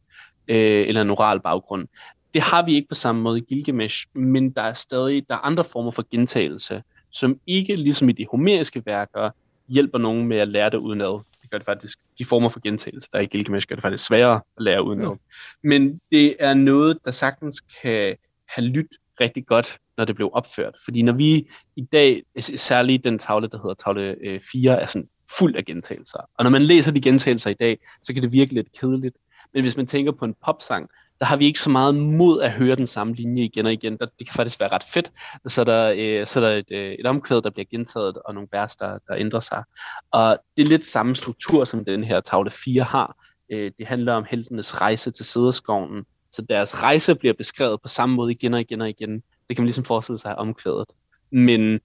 [0.48, 1.88] øh, eller en oral baggrund
[2.34, 5.46] Det har vi ikke på samme måde i Gilgamesh, men der er stadig der er
[5.46, 9.30] andre former for gentagelse, som ikke ligesom i de homeriske værker
[9.68, 11.20] hjælper nogen med at lære det udenad.
[11.46, 14.06] Det gør det faktisk, de former for gentagelse, der er i Gilgamesh, gør det faktisk
[14.06, 15.10] sværere at lære udenad.
[15.10, 15.18] Mm.
[15.62, 18.16] Men det er noget, der sagtens kan
[18.48, 20.74] have lyttet rigtig godt, når det blev opført.
[20.84, 25.08] Fordi når vi i dag, særligt den tavle, der hedder tavle 4, øh, er sådan
[25.38, 26.18] fuld af gentagelser.
[26.34, 29.16] Og når man læser de gentagelser i dag, så kan det virke lidt kedeligt.
[29.54, 30.88] Men hvis man tænker på en popsang,
[31.20, 33.98] der har vi ikke så meget mod at høre den samme linje igen og igen.
[33.98, 35.12] Der, det kan faktisk være ret fedt.
[35.46, 38.34] Så er der, øh, så er der et, øh, et omkvæd, der bliver gentaget, og
[38.34, 39.62] nogle vers, der, der ændrer sig.
[40.10, 43.16] Og det er lidt samme struktur, som den her tavle 4 har.
[43.52, 46.04] Øh, det handler om heltenes rejse til Sæderskoven.
[46.32, 49.14] Så deres rejse bliver beskrevet på samme måde igen og igen og igen.
[49.48, 50.86] Det kan man ligesom forestille sig omkvædet.
[51.30, 51.80] Men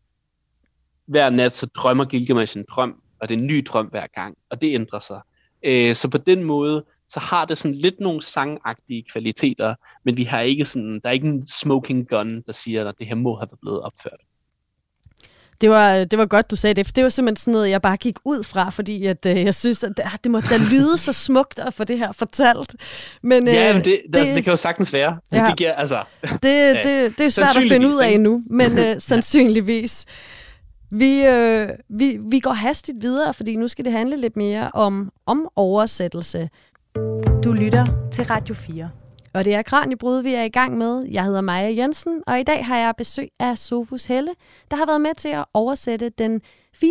[1.06, 4.38] hver nat så drømmer Gilgamesh en drøm, og det er en ny drøm hver gang,
[4.50, 5.22] og det ændrer sig.
[5.64, 10.24] Øh, så på den måde, så har det sådan lidt nogle sangagtige kvaliteter, men vi
[10.24, 13.36] har ikke sådan, der er ikke en smoking gun, der siger, at det her må
[13.36, 14.20] have blevet opført.
[15.62, 17.82] Det var, det var godt, du sagde det, for det var simpelthen sådan noget, jeg
[17.82, 20.98] bare gik ud fra, fordi at, øh, jeg synes, at det, det må da lyde
[20.98, 22.76] så smukt at få det her fortalt.
[23.22, 25.18] Men, ja, øh, men det, det, altså, det kan jo sagtens være.
[25.32, 28.44] Ja, det, giver, altså, det, det, det, det er svært at finde ud af nu,
[28.50, 30.06] men øh, sandsynligvis.
[30.92, 35.12] Vi, øh, vi, vi går hastigt videre, fordi nu skal det handle lidt mere om,
[35.26, 36.50] om oversættelse.
[37.44, 38.92] Du lytter til Radio 4.
[39.34, 41.08] Og det er Kranjebrud, vi er i gang med.
[41.12, 44.32] Jeg hedder Maja Jensen, og i dag har jeg besøg af Sofus Helle,
[44.72, 46.42] der har været med til at oversætte den
[46.76, 46.82] 4.000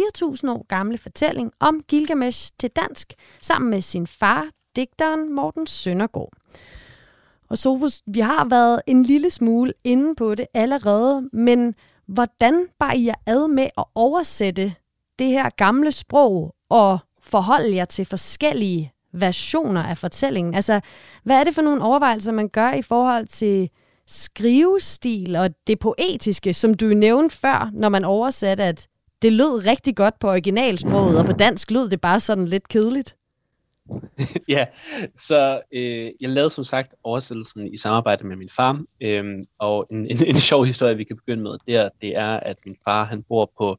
[0.51, 6.33] år gamle fortælling om Gilgamesh til dansk, sammen med sin far, digteren Morten Søndergaard.
[7.49, 11.75] Og Sofus, vi har været en lille smule inde på det allerede, men
[12.07, 14.75] hvordan bar I jer ad med at oversætte
[15.19, 20.55] det her gamle sprog og forholde jer til forskellige versioner af fortællingen?
[20.55, 20.81] Altså,
[21.25, 23.71] hvad er det for nogle overvejelser, man gør i forhold til
[24.07, 28.89] skrivestil og det poetiske, som du nævnte før, når man oversatte, at
[29.23, 33.17] det lød rigtig godt på originalsproget, og på dansk lød det bare sådan lidt kedeligt?
[34.49, 34.67] ja,
[35.17, 39.25] så øh, jeg lavede som sagt oversættelsen i samarbejde med min far, øh,
[39.59, 42.57] og en, en, en sjov historie, vi kan begynde med, det er, det er, at
[42.67, 43.79] min far han bor på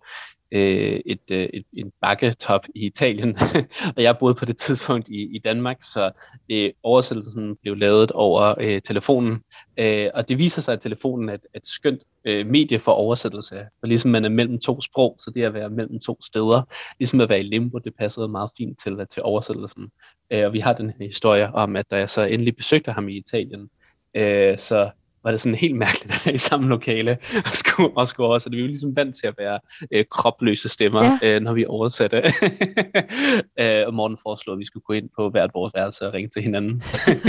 [0.52, 3.38] øh, et, øh, et, en bakketop i Italien,
[3.96, 6.12] og jeg boede på det tidspunkt i, i Danmark, så
[6.52, 9.44] øh, oversættelsen blev lavet over øh, telefonen,
[9.78, 13.56] øh, og det viser sig, at telefonen er et, et skønt øh, medie for oversættelse,
[13.80, 16.62] for ligesom man er mellem to sprog, så det at være mellem to steder,
[17.00, 19.90] ligesom at være i limbo, det passede meget fint til, øh, til oversættelsen.
[20.34, 23.10] Øh, og vi har den her historie om, at da jeg så endelig besøgte ham
[23.10, 23.70] i Italien,
[24.16, 24.90] øh, så
[25.24, 28.50] var det sådan helt mærkeligt at være i samme lokale og skulle, og skulle også.
[28.50, 29.60] Det vi var ligesom vant til at være
[29.92, 31.36] øh, kropløse stemmer, ja.
[31.36, 32.18] øh, når vi oversatte.
[33.60, 36.30] øh, og Morten foreslog, at vi skulle gå ind på hvert vores værelse og ringe
[36.30, 36.84] til hinanden.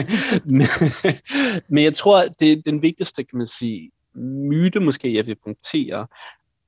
[0.56, 0.66] men,
[1.68, 3.90] men jeg tror, det er den vigtigste, kan man sige,
[4.50, 6.06] myte måske, jeg vil punktere,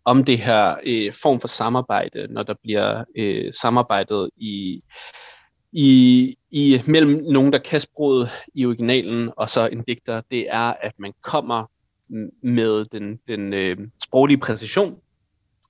[0.05, 4.83] om det her øh, form for samarbejde, når der bliver øh, samarbejdet i
[5.77, 10.75] i, i mellem nogen, der kan sproget i originalen, og så en digter, det er,
[10.81, 11.71] at man kommer
[12.43, 14.97] med den, den øh, sproglige præcision,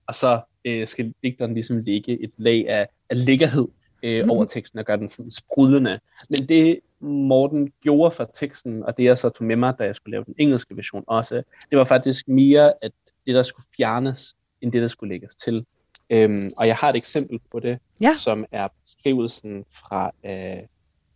[0.07, 3.69] og så øh, skal digteren ligesom lægge et lag af, af lækkerhed
[4.03, 4.31] øh, mm.
[4.31, 6.01] over teksten og gøre den sådan sprudlende.
[6.31, 9.97] Men det Morten gjorde for teksten, og det jeg så tog med mig, da jeg
[9.97, 12.93] skulle lave den engelske version også, det var faktisk mere, at
[13.27, 15.67] det der skulle fjernes, end det der skulle lægges til.
[16.11, 18.15] Øhm, og jeg har et eksempel på det, ja.
[18.19, 20.63] som er beskrivelsen fra øh,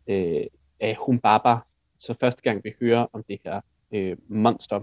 [0.09, 0.47] øh,
[0.81, 1.57] af Humbaba.
[1.99, 3.61] Så første gang vi hører om det her
[3.93, 4.81] øh, monster.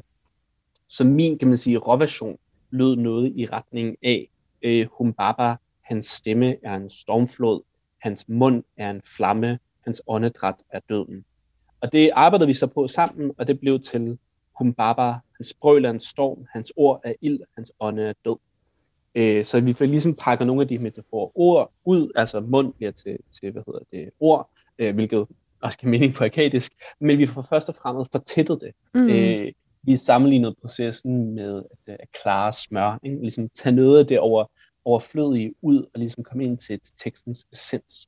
[0.87, 2.37] Så min, kan man sige, råversion
[2.69, 4.29] lød noget i retning af
[4.61, 7.61] øh, Humbaba, hans stemme er en stormflod,
[7.97, 11.25] hans mund er en flamme, hans åndedræt er døden.
[11.81, 14.17] Og det arbejdede vi så på sammen, og det blev til
[14.57, 18.37] Humbaba, hans brøl er en storm, hans ord er ild, hans ånde er død.
[19.15, 22.91] Øh, så vi får ligesom pakker nogle af de metaforer ord ud, altså mund bliver
[22.91, 25.27] til, til hvad hedder det, ord, øh, hvilket
[25.61, 28.71] også kan mening på akadisk, men vi får først og fremmest fortættet det.
[28.93, 29.09] Mm.
[29.09, 29.51] Øh,
[29.83, 33.21] vi sammenlignet processen med at, at klare smør, ikke?
[33.21, 34.45] ligesom tage noget af det over,
[34.85, 38.07] overflødige ud og ligesom komme ind til, til tekstens essens.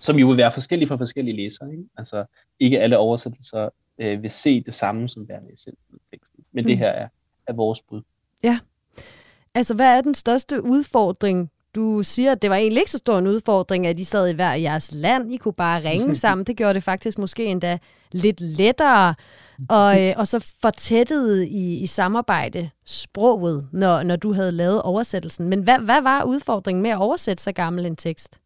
[0.00, 1.70] Som jo vil være forskellige for forskellige læsere.
[1.70, 1.84] Ikke?
[1.96, 2.24] Altså
[2.60, 6.66] ikke alle oversættelser øh, vil se det samme som værende essensen af teksten, men mm.
[6.66, 7.08] det her er,
[7.46, 8.02] er vores bud.
[8.42, 8.58] Ja,
[9.54, 11.50] Altså, hvad er den største udfordring?
[11.74, 14.32] Du siger, at det var egentlig ikke så stor en udfordring, at I sad i
[14.32, 15.32] hver jeres land.
[15.32, 16.46] I kunne bare ringe sammen.
[16.46, 17.78] Det gjorde det faktisk måske endda
[18.12, 19.14] lidt lettere.
[19.68, 25.48] Og, øh, og så fortættede I, i samarbejde sproget, når, når du havde lavet oversættelsen.
[25.48, 28.40] Men hvad, hvad var udfordringen med at oversætte så gammel en tekst?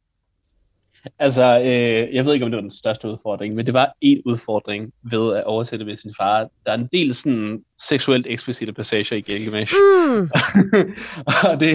[1.18, 4.22] Altså, øh, jeg ved ikke, om det var den største udfordring, men det var en
[4.24, 6.48] udfordring ved at oversætte med sin far.
[6.66, 9.74] Der er en del sådan seksuelt eksplicite passager i Gilgamesh.
[9.74, 10.30] Mm.
[11.50, 11.74] og det,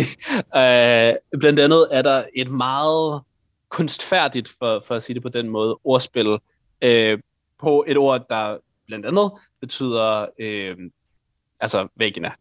[0.55, 3.21] øh, blandt andet er der et meget
[3.69, 6.37] kunstfærdigt, for, for at sige det på den måde, ordspil
[6.81, 7.19] øh,
[7.61, 10.75] på et ord, der blandt andet betyder øh,
[11.59, 12.31] altså vagina.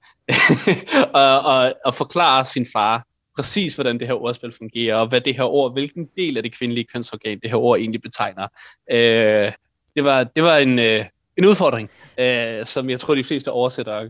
[1.15, 5.37] og, og, og forklare sin far præcis, hvordan det her ordspil fungerer, og hvad det
[5.37, 8.49] her ord, hvilken del af det kvindelige kønsorgan det her ord egentlig betegner.
[8.91, 9.53] Øh,
[9.97, 11.05] det, var, det var en, øh,
[11.39, 14.09] en udfordring, øh, som jeg tror, de fleste oversættere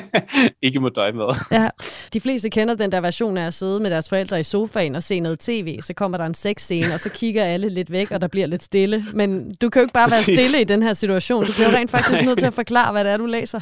[0.62, 1.24] ikke må døje med.
[1.50, 1.68] ja,
[2.12, 5.02] de fleste kender den der version af at sidde med deres forældre i sofaen og
[5.02, 8.20] se noget tv, så kommer der en sexscene, og så kigger alle lidt væk, og
[8.20, 9.04] der bliver lidt stille.
[9.14, 10.28] Men du kan jo ikke bare Præcis.
[10.28, 11.46] være stille i den her situation.
[11.46, 13.60] Du bliver rent faktisk nødt til at forklare, hvad det er, du læser.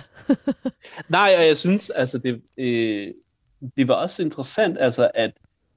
[1.08, 3.08] Nej, og jeg synes, altså det, øh,
[3.76, 5.32] det var også interessant, altså at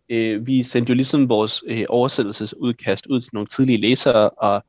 [0.10, 4.64] øh, vi sendte jo ligesom vores øh, oversættelsesudkast ud til nogle tidlige læsere, og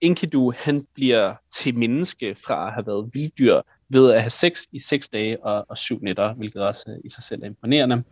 [0.00, 4.80] Enkidu, han bliver til menneske fra at have været vilddyr ved at have sex i
[4.80, 8.02] seks dage og, og syv nætter, hvilket også øh, i sig selv er imponerende.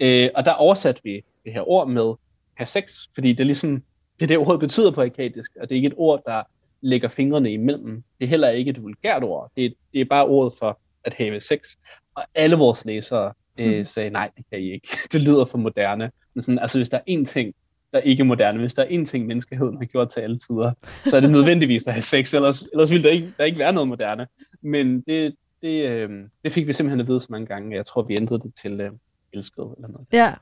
[0.00, 2.14] Øh, og der oversatte vi det her ord med
[2.54, 3.82] have sex, fordi det er ligesom,
[4.20, 6.42] det det ord betyder på akadisk, og det er ikke et ord, der
[6.80, 8.02] lægger fingrene imellem.
[8.18, 9.52] Det er heller ikke et vulgært ord.
[9.56, 11.76] Det er, det er bare ordet for at have sex.
[12.14, 13.84] Og alle vores læsere øh, mm.
[13.84, 14.88] sagde, nej, det kan I ikke.
[15.12, 16.10] Det lyder for moderne.
[16.34, 17.54] Men sådan, altså, hvis der er én ting,
[17.92, 20.72] der ikke er moderne, hvis der er én ting, menneskeheden har gjort til alle tider,
[21.06, 23.72] så er det nødvendigvis at have sex, ellers, ellers ville der ikke, der ikke være
[23.72, 24.26] noget moderne.
[24.62, 26.10] Men det, det, øh,
[26.44, 27.76] det fik vi simpelthen at vide så mange gange.
[27.76, 28.90] Jeg tror, vi ændrede det til øh,
[29.32, 30.06] elsket eller noget.
[30.12, 30.34] Ja.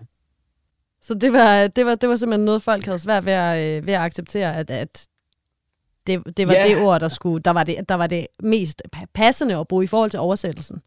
[1.03, 3.87] Så det var, det, var, det var simpelthen noget, folk havde svært ved at, øh,
[3.87, 5.09] ved at acceptere, at, at
[6.07, 6.69] det, det var ja.
[6.69, 8.83] det ord, der, skulle, der, var det, der var det mest
[9.15, 10.83] passende at bruge i forhold til oversættelsen.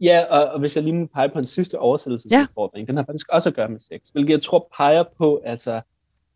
[0.00, 2.90] Ja, og, og hvis jeg lige må pege på en sidste oversættelsesudfordring, ja.
[2.90, 5.80] den har faktisk også at gøre med sex, hvilket jeg tror peger på, altså,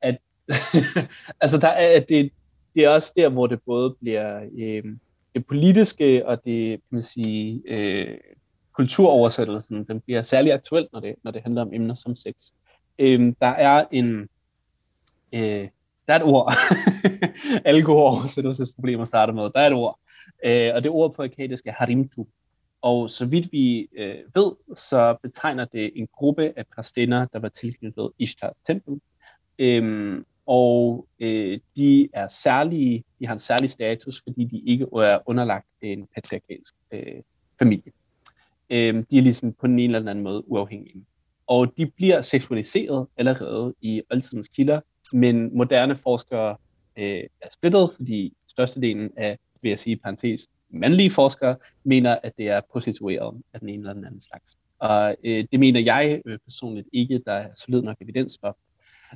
[0.01, 0.19] at
[1.43, 2.33] altså, der er, at det,
[2.75, 4.85] det er også der, hvor det både bliver øh,
[5.35, 8.19] det politiske og det, kan man sige, øh,
[8.73, 12.35] kulturoversættelsen, den bliver særlig aktuel, når det, når det handler om emner som sex.
[12.99, 14.29] Øh, der er en,
[15.35, 15.69] øh,
[16.07, 16.53] der er et ord.
[17.67, 19.43] Alle gode oversættelsesproblemer starter med.
[19.43, 19.99] Der er et ord.
[20.45, 22.27] Øh, og det ord på akadisk er harimtu.
[22.83, 27.49] Og så vidt vi øh, ved, så betegner det en gruppe af præstinder, der var
[27.49, 29.01] tilknyttet Ishtar tempel.
[29.59, 35.19] Øhm, og øh, de er særlige, de har en særlig status, fordi de ikke er
[35.27, 37.23] underlagt en patriarkalsk øh,
[37.59, 37.93] familie.
[38.71, 41.05] Øhm, de er ligesom på en eller anden måde uafhængige.
[41.47, 44.81] Og de bliver seksualiseret allerede i oldtidens kilder,
[45.13, 46.57] men moderne forskere
[46.99, 52.49] øh, er splittet, fordi størstedelen af, vil jeg sige parentes, mandlige forskere mener, at det
[52.49, 54.59] er prostitueret af den ene eller den anden slags.
[54.79, 58.57] Og øh, det mener jeg øh, personligt ikke, der er solid nok evidens for.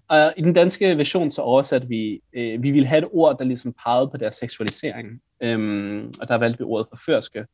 [0.09, 3.45] Og i den danske version så oversatte vi, øh, vi ville have et ord, der
[3.45, 5.21] ligesom pegede på deres seksualisering.
[5.40, 7.47] Øhm, og der valgte vi ordet forførske.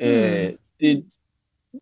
[0.00, 0.06] Mm.
[0.06, 1.04] Øh, det,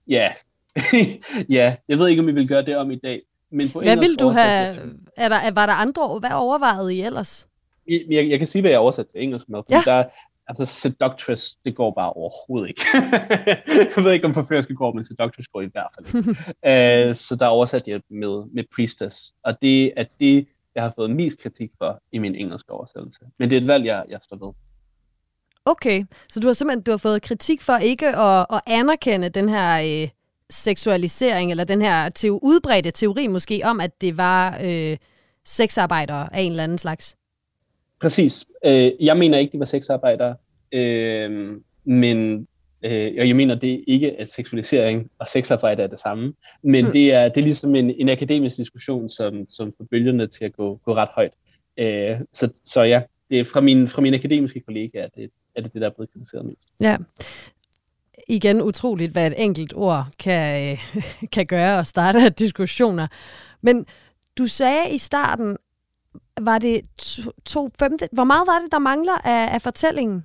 [0.08, 0.32] ja,
[1.56, 3.22] ja, jeg ved ikke, om vi vil gøre det om i dag.
[3.50, 4.78] Men på hvad vil du have,
[5.16, 7.48] er der, var der andre, hvad overvejede I ellers?
[7.88, 9.82] Jeg, jeg, kan sige, hvad jeg oversat til engelsk med, ja.
[9.84, 10.04] der,
[10.48, 12.82] Altså seductress, det går bare overhovedet ikke.
[13.96, 16.30] jeg ved ikke, om forførske går, men seductress går i hvert fald ikke.
[17.08, 20.92] uh, så der er oversat jeg med, med priestess, og det er det, jeg har
[20.96, 23.20] fået mest kritik for i min engelske oversættelse.
[23.38, 24.52] Men det er et valg, jeg, jeg står ved.
[25.64, 29.48] Okay, så du har simpelthen du har fået kritik for ikke at, at anerkende den
[29.48, 30.08] her øh,
[30.50, 34.96] seksualisering, eller den her te- udbredte teori måske om, at det var øh,
[35.44, 37.17] sexarbejdere af en eller anden slags?
[38.00, 38.46] Præcis.
[38.64, 40.34] Øh, jeg mener ikke, de var sexarbejdere,
[40.72, 42.48] øh, men
[42.82, 46.92] øh, og jeg mener det ikke, at seksualisering og sexarbejde er det samme, men mm.
[46.92, 50.52] det, er, det er ligesom en, en akademisk diskussion, som, som får bølgerne til at
[50.52, 51.32] gå, gå ret højt.
[51.78, 55.62] Øh, så, så ja, det er fra, min, fra mine akademiske kollegaer, er det, er
[55.62, 56.68] det det, der er blevet kritiseret mest.
[56.80, 56.96] Ja.
[58.28, 61.02] Igen utroligt, hvad et enkelt ord kan, øh,
[61.34, 63.06] kan gøre og starte diskussioner.
[63.62, 63.86] Men
[64.38, 65.56] du sagde i starten,
[66.40, 68.08] var det to, to femte...
[68.12, 70.24] Hvor meget var det, der mangler af, af fortællingen?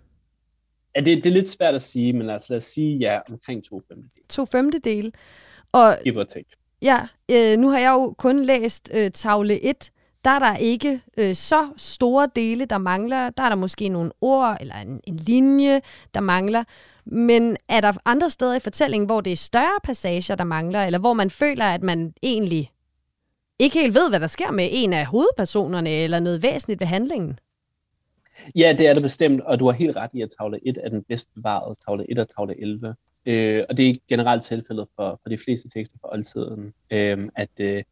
[0.96, 3.64] Ja, det, det er lidt svært at sige, men altså lad os sige, ja, omkring
[3.64, 4.28] to femtedele.
[4.30, 5.12] To femtedele.
[5.72, 6.50] Og, Give or take.
[6.82, 7.00] Ja,
[7.32, 9.92] øh, nu har jeg jo kun læst øh, tavle 1.
[10.26, 13.30] Der er der ikke øh, så store dele, der mangler.
[13.30, 15.82] Der er der måske nogle ord eller en, en linje,
[16.14, 16.64] der mangler.
[17.06, 21.00] Men er der andre steder i fortællingen, hvor det er større passager, der mangler, eller
[21.00, 22.72] hvor man føler, at man egentlig
[23.64, 27.40] ikke helt ved, hvad der sker med en af hovedpersonerne, eller noget væsentligt ved handlingen.
[28.56, 30.90] Ja, det er det bestemt, og du har helt ret i, at tavle 1 er
[30.90, 32.96] den bedst bevarede, tavle 1 og tavle 11.
[33.26, 37.50] Øh, og det er generelt tilfældet for, for de fleste tekster fra oldtiden, øh, at
[37.60, 37.84] øh,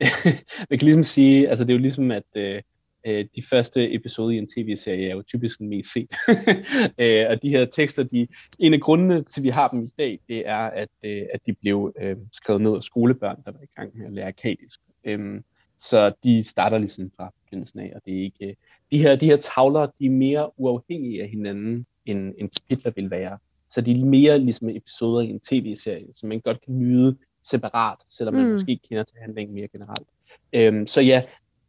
[0.70, 2.60] man kan ligesom sige, altså det er jo ligesom, at øh,
[3.06, 6.14] øh de første episoder i en tv-serie er jo typisk den mest set.
[7.02, 9.88] øh, og de her tekster, de, en af grundene til, at vi har dem i
[9.98, 13.60] dag, det er, at, øh, at de blev øh, skrevet ned af skolebørn, der var
[13.62, 14.80] i gang med at lære akadisk.
[15.04, 15.40] Øh,
[15.78, 18.56] så de starter ligesom fra begyndelsen af, og det er ikke,
[18.90, 23.10] de her, de her tavler, de er mere uafhængige af hinanden, end, end kapitler vil
[23.10, 23.38] være.
[23.68, 27.98] Så de er mere ligesom episoder i en tv-serie, som man godt kan nyde separat,
[28.08, 28.52] selvom man mm.
[28.52, 30.08] måske kender til handlingen mere generelt.
[30.52, 31.22] Øhm, så ja,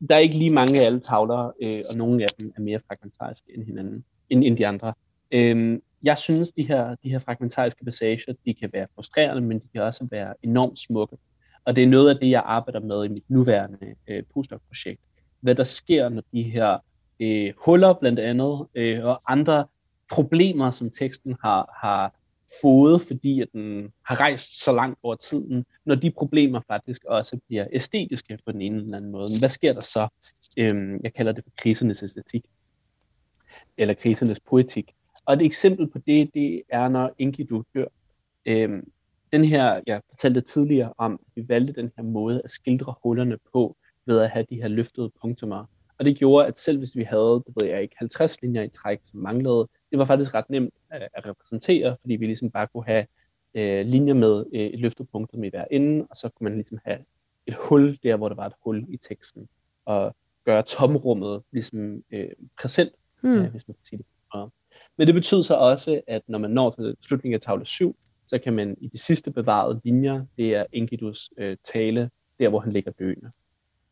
[0.10, 2.80] der er ikke lige mange af alle tavler, øh, og nogle af dem er mere
[2.88, 4.94] fragmentariske end hinanden, end, end de andre.
[5.32, 9.68] Øhm, jeg synes, de her, de her fragmentariske passager, de kan være frustrerende, men de
[9.74, 11.18] kan også være enormt smukke.
[11.66, 15.02] Og det er noget af det, jeg arbejder med i mit nuværende øh, postdoc-projekt.
[15.40, 16.78] Hvad der sker, når de her
[17.20, 19.66] øh, huller blandt andet, øh, og andre
[20.12, 22.16] problemer, som teksten har, har
[22.62, 27.40] fået, fordi at den har rejst så langt over tiden, når de problemer faktisk også
[27.48, 29.30] bliver æstetiske på den ene eller anden måde.
[29.40, 30.08] Hvad sker der så?
[30.58, 32.46] Øhm, jeg kalder det for krisernes æstetik,
[33.78, 34.92] eller krisernes poetik.
[35.26, 37.86] Og et eksempel på det, det er, når Enkidu dør.
[38.46, 38.92] Øhm,
[39.34, 43.38] den her, jeg fortalte tidligere om, at vi valgte den her måde at skildre hullerne
[43.54, 45.66] på, ved at have de her løftede punktummer.
[46.00, 48.70] Og det gjorde, at selv hvis vi havde, det ved jeg ikke, 50 linjer i
[48.70, 52.86] træk, som manglede, det var faktisk ret nemt at, repræsentere, fordi vi ligesom bare kunne
[52.86, 53.06] have
[53.54, 57.00] øh, linjer med øh, et løftepunkt med hver ende, og så kunne man ligesom have
[57.48, 59.48] et hul der, hvor der var et hul i teksten,
[59.86, 60.16] og
[60.46, 62.30] gøre tomrummet ligesom øh,
[62.62, 63.32] præsent, hmm.
[63.32, 64.06] øh, hvis man kan sige det.
[64.98, 68.40] Men det betyder så også, at når man når til slutningen af tavle 7, så
[68.40, 72.10] kan man i de sidste bevarede linjer, det er Enkidus øh, tale,
[72.40, 73.32] der hvor han ligger døende.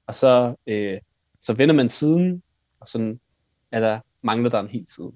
[0.08, 1.00] Og så, øh,
[1.42, 2.44] så vender man siden,
[2.80, 3.20] og sådan
[3.72, 5.12] er der, mangler der en hel side.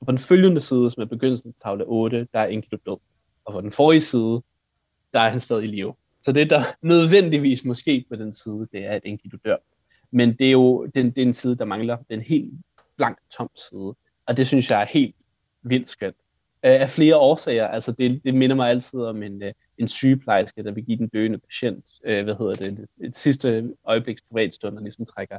[0.00, 2.96] Og på den følgende side, som er begyndelsen af tavle 8, der er Enkidu død.
[3.44, 4.42] Og på den forrige side,
[5.12, 5.94] der er han stadig i live.
[6.22, 9.56] Så det, der nødvendigvis måske på den side, det er, at Enkidu dør.
[10.10, 11.96] Men det er jo den, det er en side, der mangler.
[12.10, 12.52] Den helt
[12.96, 13.94] blank, tom side.
[14.26, 15.16] Og det synes jeg er helt
[15.62, 16.16] vildt skønt.
[16.62, 17.68] Af flere årsager.
[17.68, 21.08] Altså det, det minder mig altid om en, øh, en sygeplejerske, der vil give den
[21.08, 25.38] døende patient, øh, hvad hedder det, et, et sidste øjebliks privatstund, der ligesom trækker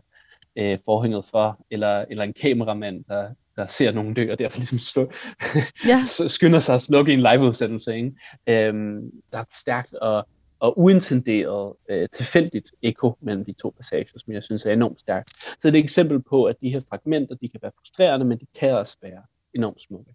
[0.55, 4.80] øh, forhænget for, eller, eller en kameramand, der, der ser nogen dø, og derfor ligesom
[4.80, 5.11] slå,
[5.91, 6.03] ja.
[6.28, 7.95] skynder sig at slukke en liveudsendelse.
[7.95, 8.11] Ikke?
[8.49, 10.28] Øhm, der er et stærkt og,
[10.59, 15.30] og uintenderet, øh, tilfældigt ekko mellem de to passager, som jeg synes er enormt stærkt.
[15.43, 18.38] Så det er et eksempel på, at de her fragmenter, de kan være frustrerende, men
[18.38, 19.21] de kan også være
[19.53, 20.13] enormt smukke.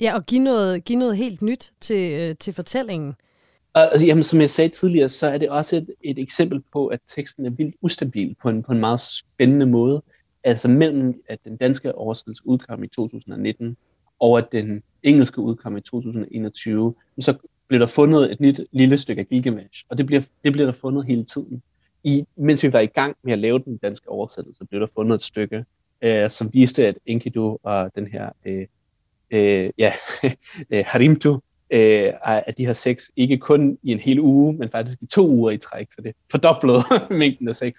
[0.00, 3.14] Ja, og give noget, give noget helt nyt til, øh, til fortællingen.
[3.74, 6.86] Og, altså, jamen, som jeg sagde tidligere, så er det også et, et eksempel på,
[6.86, 10.02] at teksten er vildt ustabil på en, på en meget spændende måde.
[10.44, 13.76] Altså mellem, at den danske oversættelse udkom i 2019,
[14.20, 17.34] og at den engelske udkom i 2021, så
[17.68, 20.72] blev der fundet et nyt lille stykke af Gilgamesh, og det bliver, det bliver der
[20.72, 21.62] fundet hele tiden.
[22.04, 25.14] I, mens vi var i gang med at lave den danske oversættelse, blev der fundet
[25.14, 25.64] et stykke,
[26.02, 28.66] øh, som viste, at Enkidu og den her øh,
[29.30, 29.92] øh, ja,
[30.82, 31.38] Harimtu,
[31.70, 35.28] øh, af de her sex, ikke kun i en hel uge, men faktisk i to
[35.28, 36.82] uger i træk, så det fordoblede
[37.20, 37.74] mængden af sex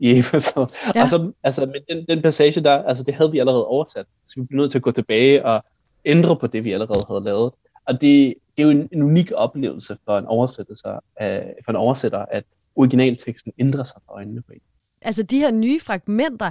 [0.00, 0.68] i episode.
[0.94, 1.02] Ja.
[1.02, 4.40] Og så, altså, men den, den passage der, altså det havde vi allerede oversat, så
[4.40, 5.64] vi blev nødt til at gå tilbage og
[6.04, 7.52] ændre på det, vi allerede havde lavet.
[7.86, 11.76] Og det, det er jo en, en unik oplevelse for en oversætter, af, for en
[11.76, 12.44] oversætter, at
[12.76, 14.60] originalteksten ændrer sig for øjnene på en.
[15.02, 16.50] Altså de her nye fragmenter,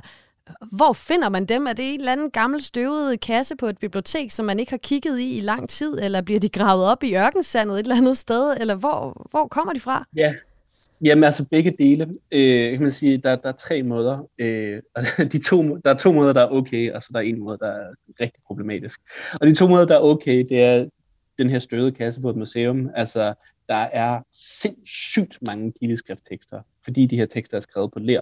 [0.72, 1.68] hvor finder man dem?
[1.68, 4.78] Er det en eller anden gammel støvet kasse på et bibliotek, som man ikke har
[4.78, 8.18] kigget i i lang tid, eller bliver de gravet op i ørkensandet et eller andet
[8.18, 10.08] sted, eller hvor, hvor kommer de fra?
[10.16, 10.34] Ja,
[11.04, 12.10] Jamen altså begge dele.
[12.32, 14.30] Øh, kan man sige, der, der er tre måder.
[14.38, 17.24] Øh, og de to, der er to måder, der er okay, og så der er
[17.24, 17.90] en måde, der er
[18.22, 19.02] rigtig problematisk.
[19.42, 20.86] Og de to måder, der er okay, det er
[21.38, 22.90] den her støvede kasse på et museum.
[22.96, 23.34] Altså,
[23.70, 28.22] der er sindssygt mange kildeskrifttekster, fordi de her tekster er skrevet på ler.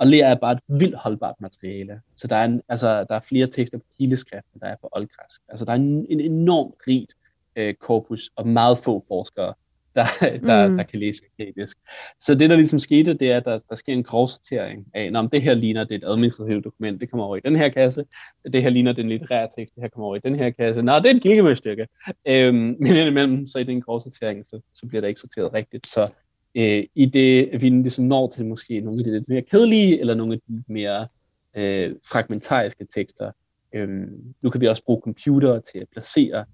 [0.00, 2.00] Og ler er bare et vildt holdbart materiale.
[2.16, 4.88] Så der er, en, altså, der er flere tekster på kildeskrift, end der er på
[4.92, 5.40] oldgræsk.
[5.48, 7.12] Altså der er en, en enormt rigt
[7.56, 9.54] øh, korpus, og meget få forskere,
[9.94, 10.04] der,
[10.46, 10.76] der, mm.
[10.76, 11.78] der kan læse akadisk.
[12.20, 15.28] Så det, der ligesom skete, det er, at der, der sker en grovsortering af, om
[15.28, 18.04] det her ligner det et administrativt dokument, det kommer over i den her kasse,
[18.52, 20.98] det her ligner den litterære tekst, det her kommer over i den her kasse, nå,
[20.98, 21.86] det er et Gilgamesh-stykke.
[22.28, 25.88] Øhm, men indimellem, så i den grovsortering, så, så bliver det ikke sorteret rigtigt.
[25.88, 26.10] Så
[26.54, 30.14] øh, i det, vi ligesom når til måske nogle af de lidt mere kedelige, eller
[30.14, 31.06] nogle af de mere
[31.56, 33.30] øh, fragmentariske tekster.
[33.72, 36.44] Øhm, nu kan vi også bruge computer til at placere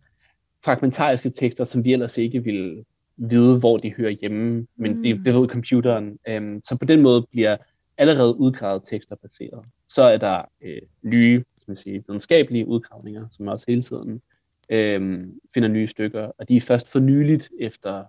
[0.65, 2.85] fragmentariske tekster, som vi ellers ikke ville
[3.17, 5.03] vide, hvor de hører hjemme, men mm.
[5.03, 6.19] det, det ved computeren.
[6.29, 7.57] Øhm, så på den måde bliver
[7.99, 9.65] allerede udgravet tekster baseret.
[9.89, 14.23] Så er der øh, nye kan man sige, videnskabelige udgravninger, som også hele tiden
[14.71, 18.05] øhm, finder nye stykker, og de er først for nyligt efter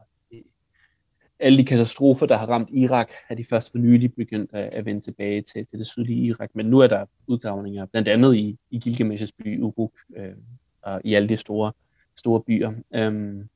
[1.39, 5.01] alle de katastrofer, der har ramt Irak, er de først for nylig begyndt at, vende
[5.01, 6.49] tilbage til, til det sydlige Irak.
[6.53, 10.31] Men nu er der udgravninger, blandt andet i, i Gilgamesh's by Uruk, øh,
[10.81, 11.71] og i alle de store,
[12.15, 12.71] store byer.
[13.07, 13.49] Um,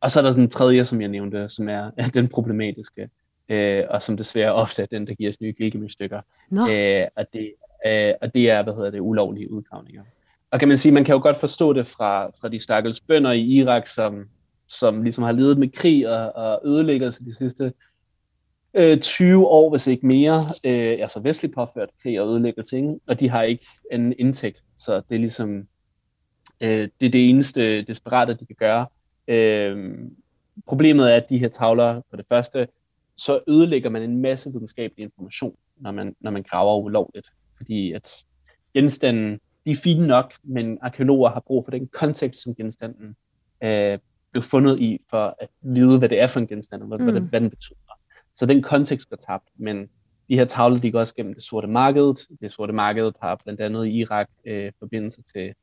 [0.00, 3.08] og så er der sådan en tredje, som jeg nævnte, som er, er den problematiske,
[3.48, 6.20] øh, og som desværre ofte er den, der giver os nye Gilgamesh-stykker.
[6.70, 7.52] Øh, og, det,
[7.86, 10.02] øh, og det er, hvad hedder det, ulovlige udgravninger.
[10.50, 13.32] Og kan man sige, man kan jo godt forstå det fra, fra de stakkels bønder
[13.32, 14.28] i Irak, som,
[14.78, 17.72] som ligesom har levet med krig og, og ødelæggelse de sidste
[18.74, 22.94] øh, 20 år, hvis ikke mere, øh, altså vestligt påført krig og ødelæggelse, ikke?
[23.06, 25.68] og de har ikke en indtægt, så det er ligesom,
[26.60, 28.86] øh, det er det eneste desperate, de kan gøre.
[29.28, 29.94] Øh,
[30.66, 32.68] problemet er, at de her tavler, for det første,
[33.16, 38.24] så ødelægger man en masse videnskabelig information, når man, når man graver ulovligt, fordi at
[38.74, 43.16] genstanden, de er fine nok, men arkeologer har brug for den kontekst, som genstanden
[43.64, 43.98] øh,
[44.32, 47.04] blev fundet i, for at vide, hvad det er for en genstand, og hvad, mm.
[47.04, 47.76] hvad, det, hvad den betyder.
[48.36, 49.88] Så den kontekst går tabt, men
[50.28, 52.38] de her tavler, de går også gennem det sorte marked.
[52.40, 55.54] Det sorte marked har blandt andet i Irak øh, forbindelse til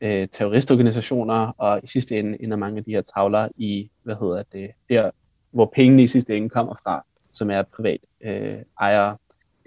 [0.00, 4.42] øh, terroristorganisationer, og i sidste ende ender mange af de her tavler i, hvad hedder
[4.52, 5.10] det, der,
[5.50, 9.16] hvor pengene i sidste ende kommer fra, som er privat øh, ejere,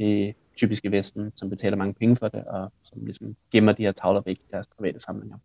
[0.01, 3.83] øh, typisk i Vesten, som betaler mange penge for det, og som ligesom gemmer de
[3.83, 5.37] her tavler væk i deres private samlinger.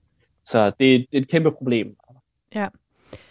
[0.45, 1.97] Så det, det er et kæmpe problem.
[2.55, 2.69] Ja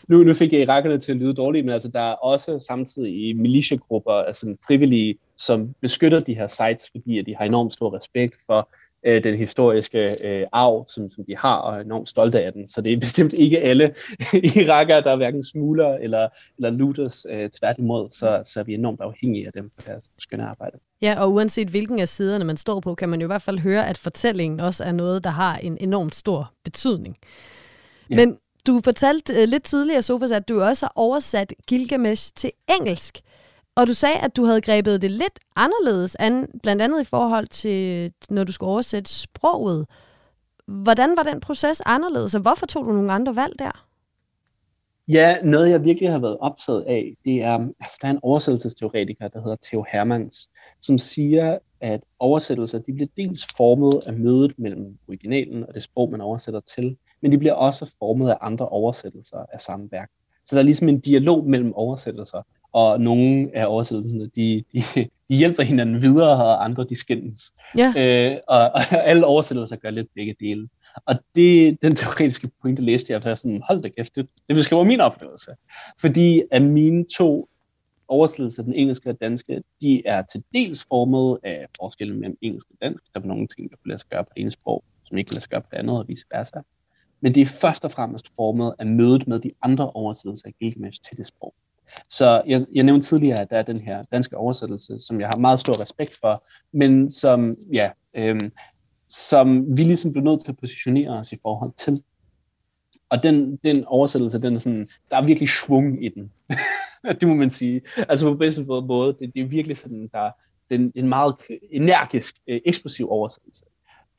[0.07, 3.29] nu, nu fik jeg irakerne til at lyde dårligt, men altså, der er også samtidig
[3.29, 7.95] i militiagrupper, altså frivillige, som beskytter de her sites, fordi at de har enormt stor
[7.95, 8.69] respekt for
[9.05, 12.67] øh, den historiske øh, arv, som, som de har, og er enormt stolte af den.
[12.67, 13.95] Så det er bestemt ikke alle
[14.61, 17.25] irakere, der er hverken smugler eller, eller looters.
[17.29, 20.77] Øh, tværtimod, så, så er vi enormt afhængige af dem for deres skønne arbejde.
[21.01, 23.59] Ja, og uanset hvilken af siderne man står på, kan man jo i hvert fald
[23.59, 27.17] høre, at fortællingen også er noget, der har en enormt stor betydning.
[28.09, 28.15] Ja.
[28.15, 28.37] Men
[28.67, 33.21] du fortalte øh, lidt tidligere, Sofas, at du også har oversat Gilgamesh til engelsk.
[33.75, 37.47] Og du sagde, at du havde grebet det lidt anderledes an, blandt andet i forhold
[37.47, 39.85] til, når du skulle oversætte sproget.
[40.67, 43.85] Hvordan var den proces anderledes, og hvorfor tog du nogle andre valg der?
[45.07, 49.27] Ja, noget jeg virkelig har været optaget af, det er, altså der er en oversættelsesteoretiker,
[49.27, 50.49] der hedder Theo Hermans,
[50.81, 56.11] som siger, at oversættelser de bliver dels formet af mødet mellem originalen og det sprog,
[56.11, 60.09] man oversætter til, men de bliver også formet af andre oversættelser af samme værk.
[60.45, 62.41] Så der er ligesom en dialog mellem oversættelser,
[62.73, 64.79] og nogle af oversættelserne, de, de,
[65.29, 67.53] de hjælper hinanden videre, og andre de skændes.
[67.77, 67.93] Ja.
[67.97, 70.67] Øh, og, og alle oversættelser gør lidt begge dele.
[71.05, 74.55] Og det, den teoretiske pointe læste jeg, og jeg sådan, hold da kæft, det, det
[74.55, 75.51] beskriver min oplevelse.
[76.01, 77.49] Fordi at mine to
[78.07, 82.77] oversættelser, den engelske og danske, de er til dels formet af forskellen mellem engelsk og
[82.81, 83.03] dansk.
[83.13, 85.29] Der er nogle ting, der kunne lade sig gøre på det ene sprog, som ikke
[85.29, 86.59] kan lade sig gøre på det andet, og vice versa
[87.21, 91.01] men det er først og fremmest formet af mødet med de andre oversættelser af Gilgamesh
[91.01, 91.53] til det sprog.
[92.09, 95.37] Så jeg, jeg nævnte tidligere, at der er den her danske oversættelse, som jeg har
[95.37, 98.51] meget stor respekt for, men som, ja, øhm,
[99.07, 102.03] som vi ligesom blev nødt til at positionere os i forhold til.
[103.09, 106.31] Og den, den oversættelse, den er sådan, der er virkelig svung i den.
[107.19, 107.81] det må man sige.
[107.97, 110.31] Altså på bedste måde, det, det er virkelig sådan, der,
[110.69, 111.35] den, en meget
[111.71, 113.65] energisk, øh, eksplosiv oversættelse.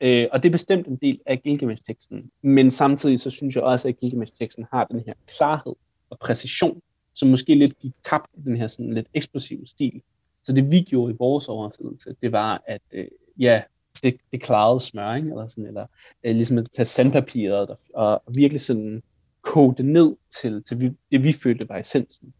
[0.01, 2.31] Øh, og det er bestemt en del af Gilgamesh-teksten.
[2.43, 5.73] Men samtidig så synes jeg også, at Gilgamesh-teksten har den her klarhed
[6.09, 6.81] og præcision,
[7.13, 10.01] som måske lidt gik tabt i den her sådan lidt eksplosive stil.
[10.43, 13.07] Så det vi gjorde i vores oversættelse, det var, at øh,
[13.39, 13.61] ja,
[14.03, 15.85] det, det klarede smøring, eller sådan, eller
[16.23, 19.03] øh, ligesom at tage sandpapiret og, og virkelig sådan
[19.41, 22.33] kode det ned til, til vi, det, vi følte var essensen.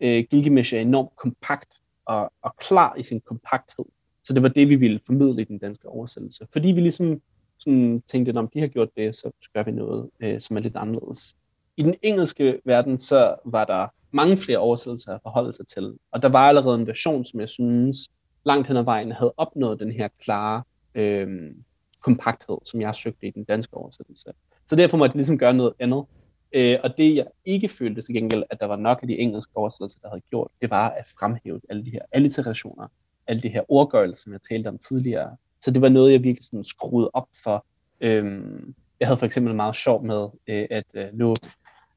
[0.00, 1.68] Øh, Gilgamesh er enormt kompakt
[2.04, 3.84] og, og klar i sin kompakthed.
[4.24, 6.46] Så det var det, vi ville formidle i den danske oversættelse.
[6.52, 7.20] Fordi vi ligesom
[7.58, 10.76] sådan tænkte, om de har gjort det, så gør vi noget, øh, som er lidt
[10.76, 11.36] anderledes.
[11.76, 15.94] I den engelske verden, så var der mange flere oversættelser at forholde sig til.
[16.10, 18.08] Og der var allerede en version, som jeg synes
[18.44, 20.62] langt hen ad vejen havde opnået den her klare
[20.94, 21.54] øh,
[22.00, 24.32] kompakthed, som jeg søgte i den danske oversættelse.
[24.66, 26.04] Så derfor måtte jeg ligesom gøre noget andet.
[26.52, 29.52] Øh, og det jeg ikke følte til gengæld, at der var nok af de engelske
[29.54, 32.88] oversættelser, der havde gjort, det var at fremhæve alle de her alliterationer,
[33.32, 35.36] alle de her ordgørelse, som jeg talte om tidligere.
[35.60, 37.66] Så det var noget, jeg virkelig sådan skruede op for.
[38.00, 41.34] Øhm, jeg havde for eksempel meget sjov med, øh, at øh, nu,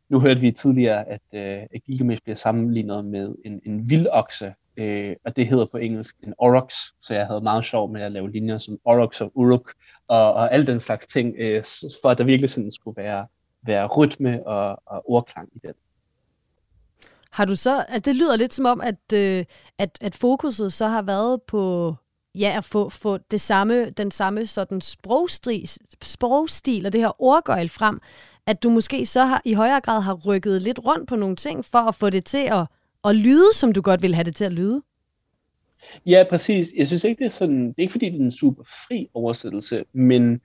[0.09, 5.15] nu hørte vi tidligere, at, øh, at Gilgamesh bliver sammenlignet med en, en vildokse, øh,
[5.25, 8.31] og det hedder på engelsk en orox, så jeg havde meget sjov med at lave
[8.31, 9.73] linjer som orox og uruk,
[10.07, 11.63] og, og alle den slags ting, øh,
[12.01, 13.27] for at der virkelig sådan skulle være,
[13.61, 15.75] være rytme og, og ordklang i det.
[17.35, 19.45] Har du så, altså det lyder lidt som om, at, øh,
[19.77, 21.93] at, at fokuset så har været på
[22.35, 25.69] ja, at få, få det samme, den samme sådan sprogstil,
[26.03, 27.99] sprogstil og det her ordgøjl frem,
[28.47, 31.65] at du måske så har, i højere grad har rykket lidt rundt på nogle ting
[31.65, 32.67] for at få det til at,
[33.05, 34.81] at lyde, som du godt vil have det til at lyde.
[36.05, 36.73] Ja, præcis.
[36.77, 39.07] Jeg synes ikke, det er sådan, det er ikke fordi, det er en super fri
[39.13, 40.41] oversættelse, men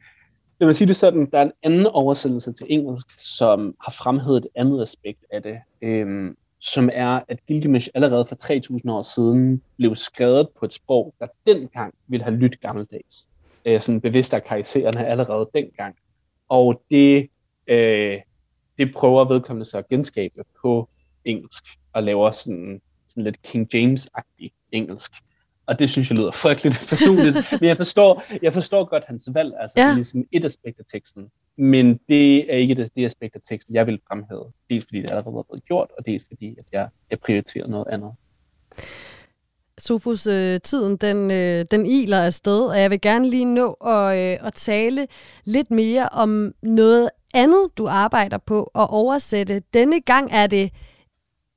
[0.60, 4.36] lad mig sige det sådan, der er en anden oversættelse til engelsk, som har fremhævet
[4.36, 9.62] et andet aspekt af det, øhm, som er, at Gilgamesh allerede for 3000 år siden
[9.78, 13.26] blev skrevet på et sprog, der dengang ville have lyttet gammeldags.
[13.64, 15.96] Øh, sådan bevidst af karaktererne allerede dengang.
[16.48, 17.28] Og det,
[17.66, 18.16] øh,
[18.78, 20.88] det prøver vedkommende så at genskabe på
[21.24, 25.12] engelsk, og laver sådan, sådan lidt King James-agtig engelsk.
[25.66, 27.36] Og det synes jeg lyder frygteligt personligt.
[27.60, 29.52] men jeg forstår, jeg forstår godt hans valg.
[29.60, 29.84] Altså, ja.
[29.84, 31.30] det er ligesom et aspekt af teksten.
[31.60, 34.52] Men det er ikke det, det aspekt af teksten, jeg vil fremhæve.
[34.70, 37.86] Dels fordi det allerede har blevet gjort, og dels fordi, at jeg, jeg prioriterer noget
[37.88, 38.12] andet.
[39.78, 44.18] Sofus, øh, tiden den, øh, den iler afsted, og jeg vil gerne lige nå at,
[44.18, 45.06] øh, at tale
[45.44, 49.62] lidt mere om noget andet, du arbejder på at oversætte.
[49.74, 50.70] Denne gang er det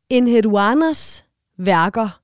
[0.10, 1.26] Enheduanas
[1.58, 2.20] værker.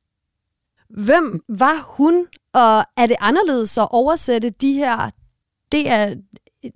[0.90, 5.10] Hvem var hun, og er det anderledes at oversætte de her,
[5.72, 6.16] det er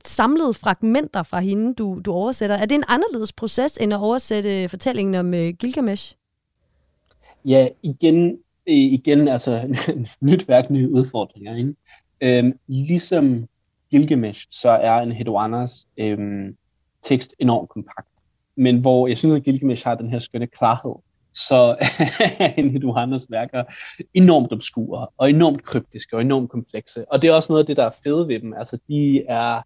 [0.06, 2.56] samlede fragmenter fra hende, du, du oversætter.
[2.56, 6.16] Er det en anderledes proces, end at oversætte fortællingen om uh, Gilgamesh?
[7.46, 9.78] Ja, igen, øh, igen altså
[10.22, 11.56] nyt værk, nye udfordringer.
[11.56, 11.76] Ikke?
[12.22, 13.48] Øhm, ligesom
[13.92, 16.56] Gilgamesh, så er en Hedwanas øhm,
[17.02, 18.08] tekst enormt kompakt.
[18.56, 20.96] Men hvor jeg synes, at Gilgamesh har den her skønne klarhed,
[21.34, 21.76] så
[22.40, 23.64] er en Hedwanas værker
[24.14, 27.12] enormt obskure, og enormt kryptiske, og enormt komplekse.
[27.12, 28.54] Og det er også noget af det, der er fede ved dem.
[28.54, 29.62] Altså, de er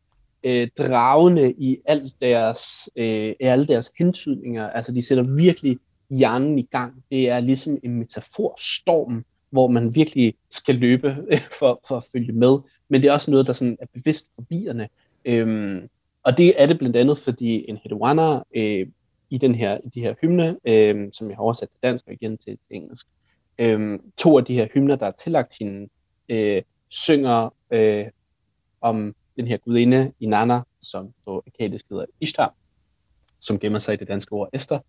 [0.48, 4.70] øh, dragende i alt deres, øh, alle deres hentydninger.
[4.70, 5.78] Altså, de sætter virkelig
[6.10, 7.04] hjernen i gang.
[7.12, 12.34] Det er ligesom en metaforstorm, hvor man virkelig skal løbe øh, for, for at følge
[12.34, 12.58] med.
[12.89, 14.89] Men det er også noget, der sådan er bevidst forbierne.
[15.26, 15.89] Øhm,
[16.24, 18.88] og det er det blandt andet, fordi en Hedwana øh,
[19.30, 22.14] i den her, i de her hymne, øh, som jeg har oversat til dansk og
[22.14, 23.08] igen til, til engelsk,
[23.60, 25.89] øh, to af de her hymner, der er tillagt hende,
[26.30, 28.06] øh, synger øh,
[28.82, 32.55] om den her gudinde Inanna, som på akadisk hedder Ishtar,
[33.39, 34.79] som gemmer sig i det danske ord Esther.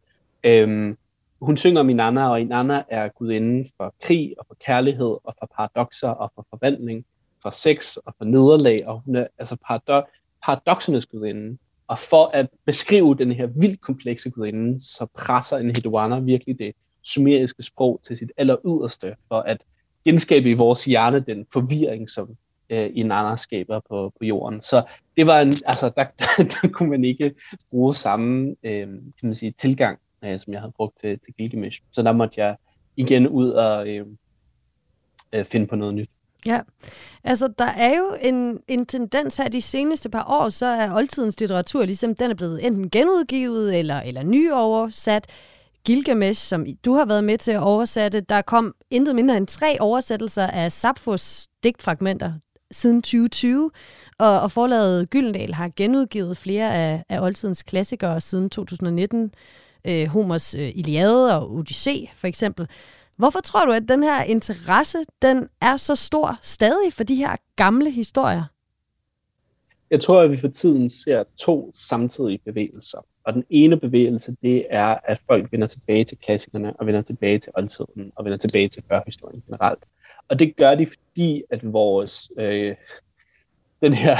[0.45, 0.97] Øhm,
[1.41, 5.51] hun synger om Inanna, og Inanna er gudinden for krig og for kærlighed og for
[5.57, 7.05] paradoxer og for forvandling,
[7.43, 11.59] for sex og for nederlag, og hun er altså parado- paradoxernes gudinde.
[11.89, 16.73] Og for at beskrive den her vildt komplekse gudinde, så presser en Hedwana virkelig det
[17.03, 19.65] sumeriske sprog til sit aller yderste, for at
[20.05, 22.37] genskabe i vores hjerne den forvirring, som
[22.71, 24.61] øh, i skaber på, på jorden.
[24.61, 24.83] Så
[25.17, 27.35] det var en, altså, der, der, der kunne man ikke
[27.71, 31.83] bruge samme øh, kan man sige, tilgang øh, som jeg havde brugt til, til Gilgamesh.
[31.93, 32.57] Så der måtte jeg
[32.97, 34.07] igen ud og øh,
[35.33, 36.11] øh, finde på noget nyt.
[36.47, 36.61] Ja,
[37.25, 41.41] altså der er jo en, en tendens her de seneste par år, så er oldtidens
[41.41, 45.27] litteratur ligesom, den er blevet enten genudgivet eller, eller nyoversat.
[45.85, 49.77] Gilgamesh, som du har været med til at oversætte, der kom intet mindre end tre
[49.81, 52.33] oversættelser af Sapfos digtfragmenter
[52.71, 53.71] siden 2020,
[54.19, 59.33] og, og forlaget Gyldendal har genudgivet flere af, af oldtidens klassikere siden 2019
[59.85, 62.69] øh, Homers øh, Iliade og Odyssee for eksempel.
[63.17, 67.37] Hvorfor tror du, at den her interesse den er så stor stadig for de her
[67.57, 68.45] gamle historier?
[69.91, 73.07] Jeg tror, at vi for tiden ser to samtidige bevægelser.
[73.25, 77.39] Og den ene bevægelse, det er, at folk vender tilbage til klassikerne, og vender tilbage
[77.39, 79.85] til oldtiden, og vender tilbage til førhistorien generelt.
[80.29, 82.75] Og det gør de, fordi at vores, øh,
[83.81, 84.17] den her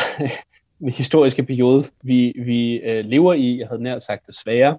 [1.01, 4.79] historiske periode, vi, vi øh, lever i, jeg havde nær sagt desværre,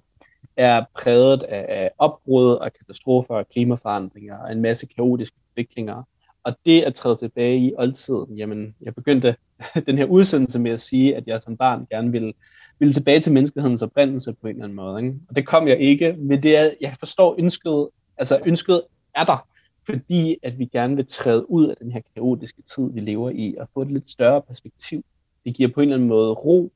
[0.56, 6.02] er præget af opbrud og katastrofer og klimaforandringer og en masse kaotiske udviklinger.
[6.44, 9.36] Og det at træde tilbage i oldtiden, jamen, jeg begyndte
[9.86, 12.32] den her udsendelse med at sige, at jeg som barn gerne ville,
[12.78, 15.02] ville tilbage til menneskehedens oprindelse på en eller anden måde.
[15.02, 15.14] Ikke?
[15.28, 18.82] Og det kom jeg ikke, men det er, jeg forstår ønsket, altså ønsket
[19.14, 19.46] er der,
[19.92, 23.54] fordi at vi gerne vil træde ud af den her kaotiske tid, vi lever i,
[23.58, 25.04] og få et lidt større perspektiv.
[25.44, 26.72] Det giver på en eller anden måde ro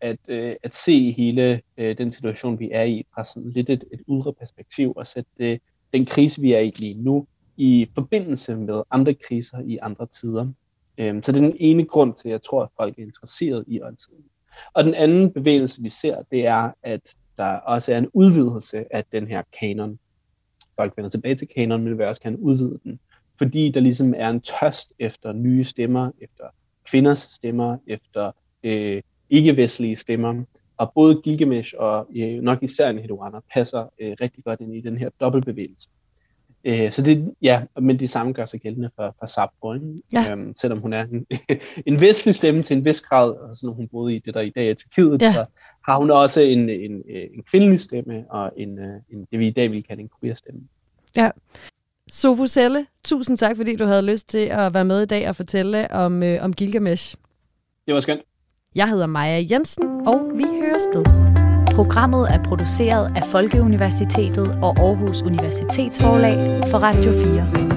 [0.00, 3.84] at, øh, at se hele øh, den situation, vi er i, fra sådan lidt et,
[3.92, 5.58] et ydre perspektiv, og sætte øh,
[5.92, 10.48] den krise, vi er i lige nu, i forbindelse med andre kriser i andre tider.
[10.98, 13.64] Øhm, så det er den ene grund til, at jeg tror, at folk er interesseret
[13.66, 14.24] i oldtiden.
[14.72, 19.04] Og den anden bevægelse, vi ser, det er, at der også er en udvidelse af
[19.12, 19.98] den her kanon.
[20.78, 23.00] Folk vender tilbage til kanon, men vil også gerne udvide den.
[23.38, 26.44] Fordi der ligesom er en tørst efter nye stemmer, efter
[26.84, 30.44] kvinders stemmer, efter øh, ikke-vestlige stemmer.
[30.76, 34.98] Og både Gilgamesh og øh, nok især Nehedwana passer øh, rigtig godt ind i den
[34.98, 35.88] her dobbeltbevægelse.
[36.64, 39.74] Øh, så det, ja, men det samme gør sig gældende for, for Sappho,
[40.12, 40.32] ja.
[40.32, 41.26] øhm, selvom hun er en,
[41.86, 44.50] en vestlig stemme til en vis grad, altså når hun boede i det der i
[44.50, 45.32] dag er Tyrkiet, ja.
[45.32, 45.44] så
[45.88, 49.50] har hun også en, en, en kvindelig stemme og en, øh, en, det vi i
[49.50, 50.60] dag vil kalde en queer stemme.
[51.16, 51.30] Ja.
[52.08, 55.90] Sofuselle, tusind tak, fordi du havde lyst til at være med i dag og fortælle
[55.90, 57.14] om, øh, om Gilgamesh.
[57.86, 58.20] Det var skønt.
[58.74, 61.04] Jeg hedder Maja Jensen, og vi høres ved.
[61.74, 67.67] Programmet er produceret af Folkeuniversitetet og Aarhus Universitetsforlag for Radio 4.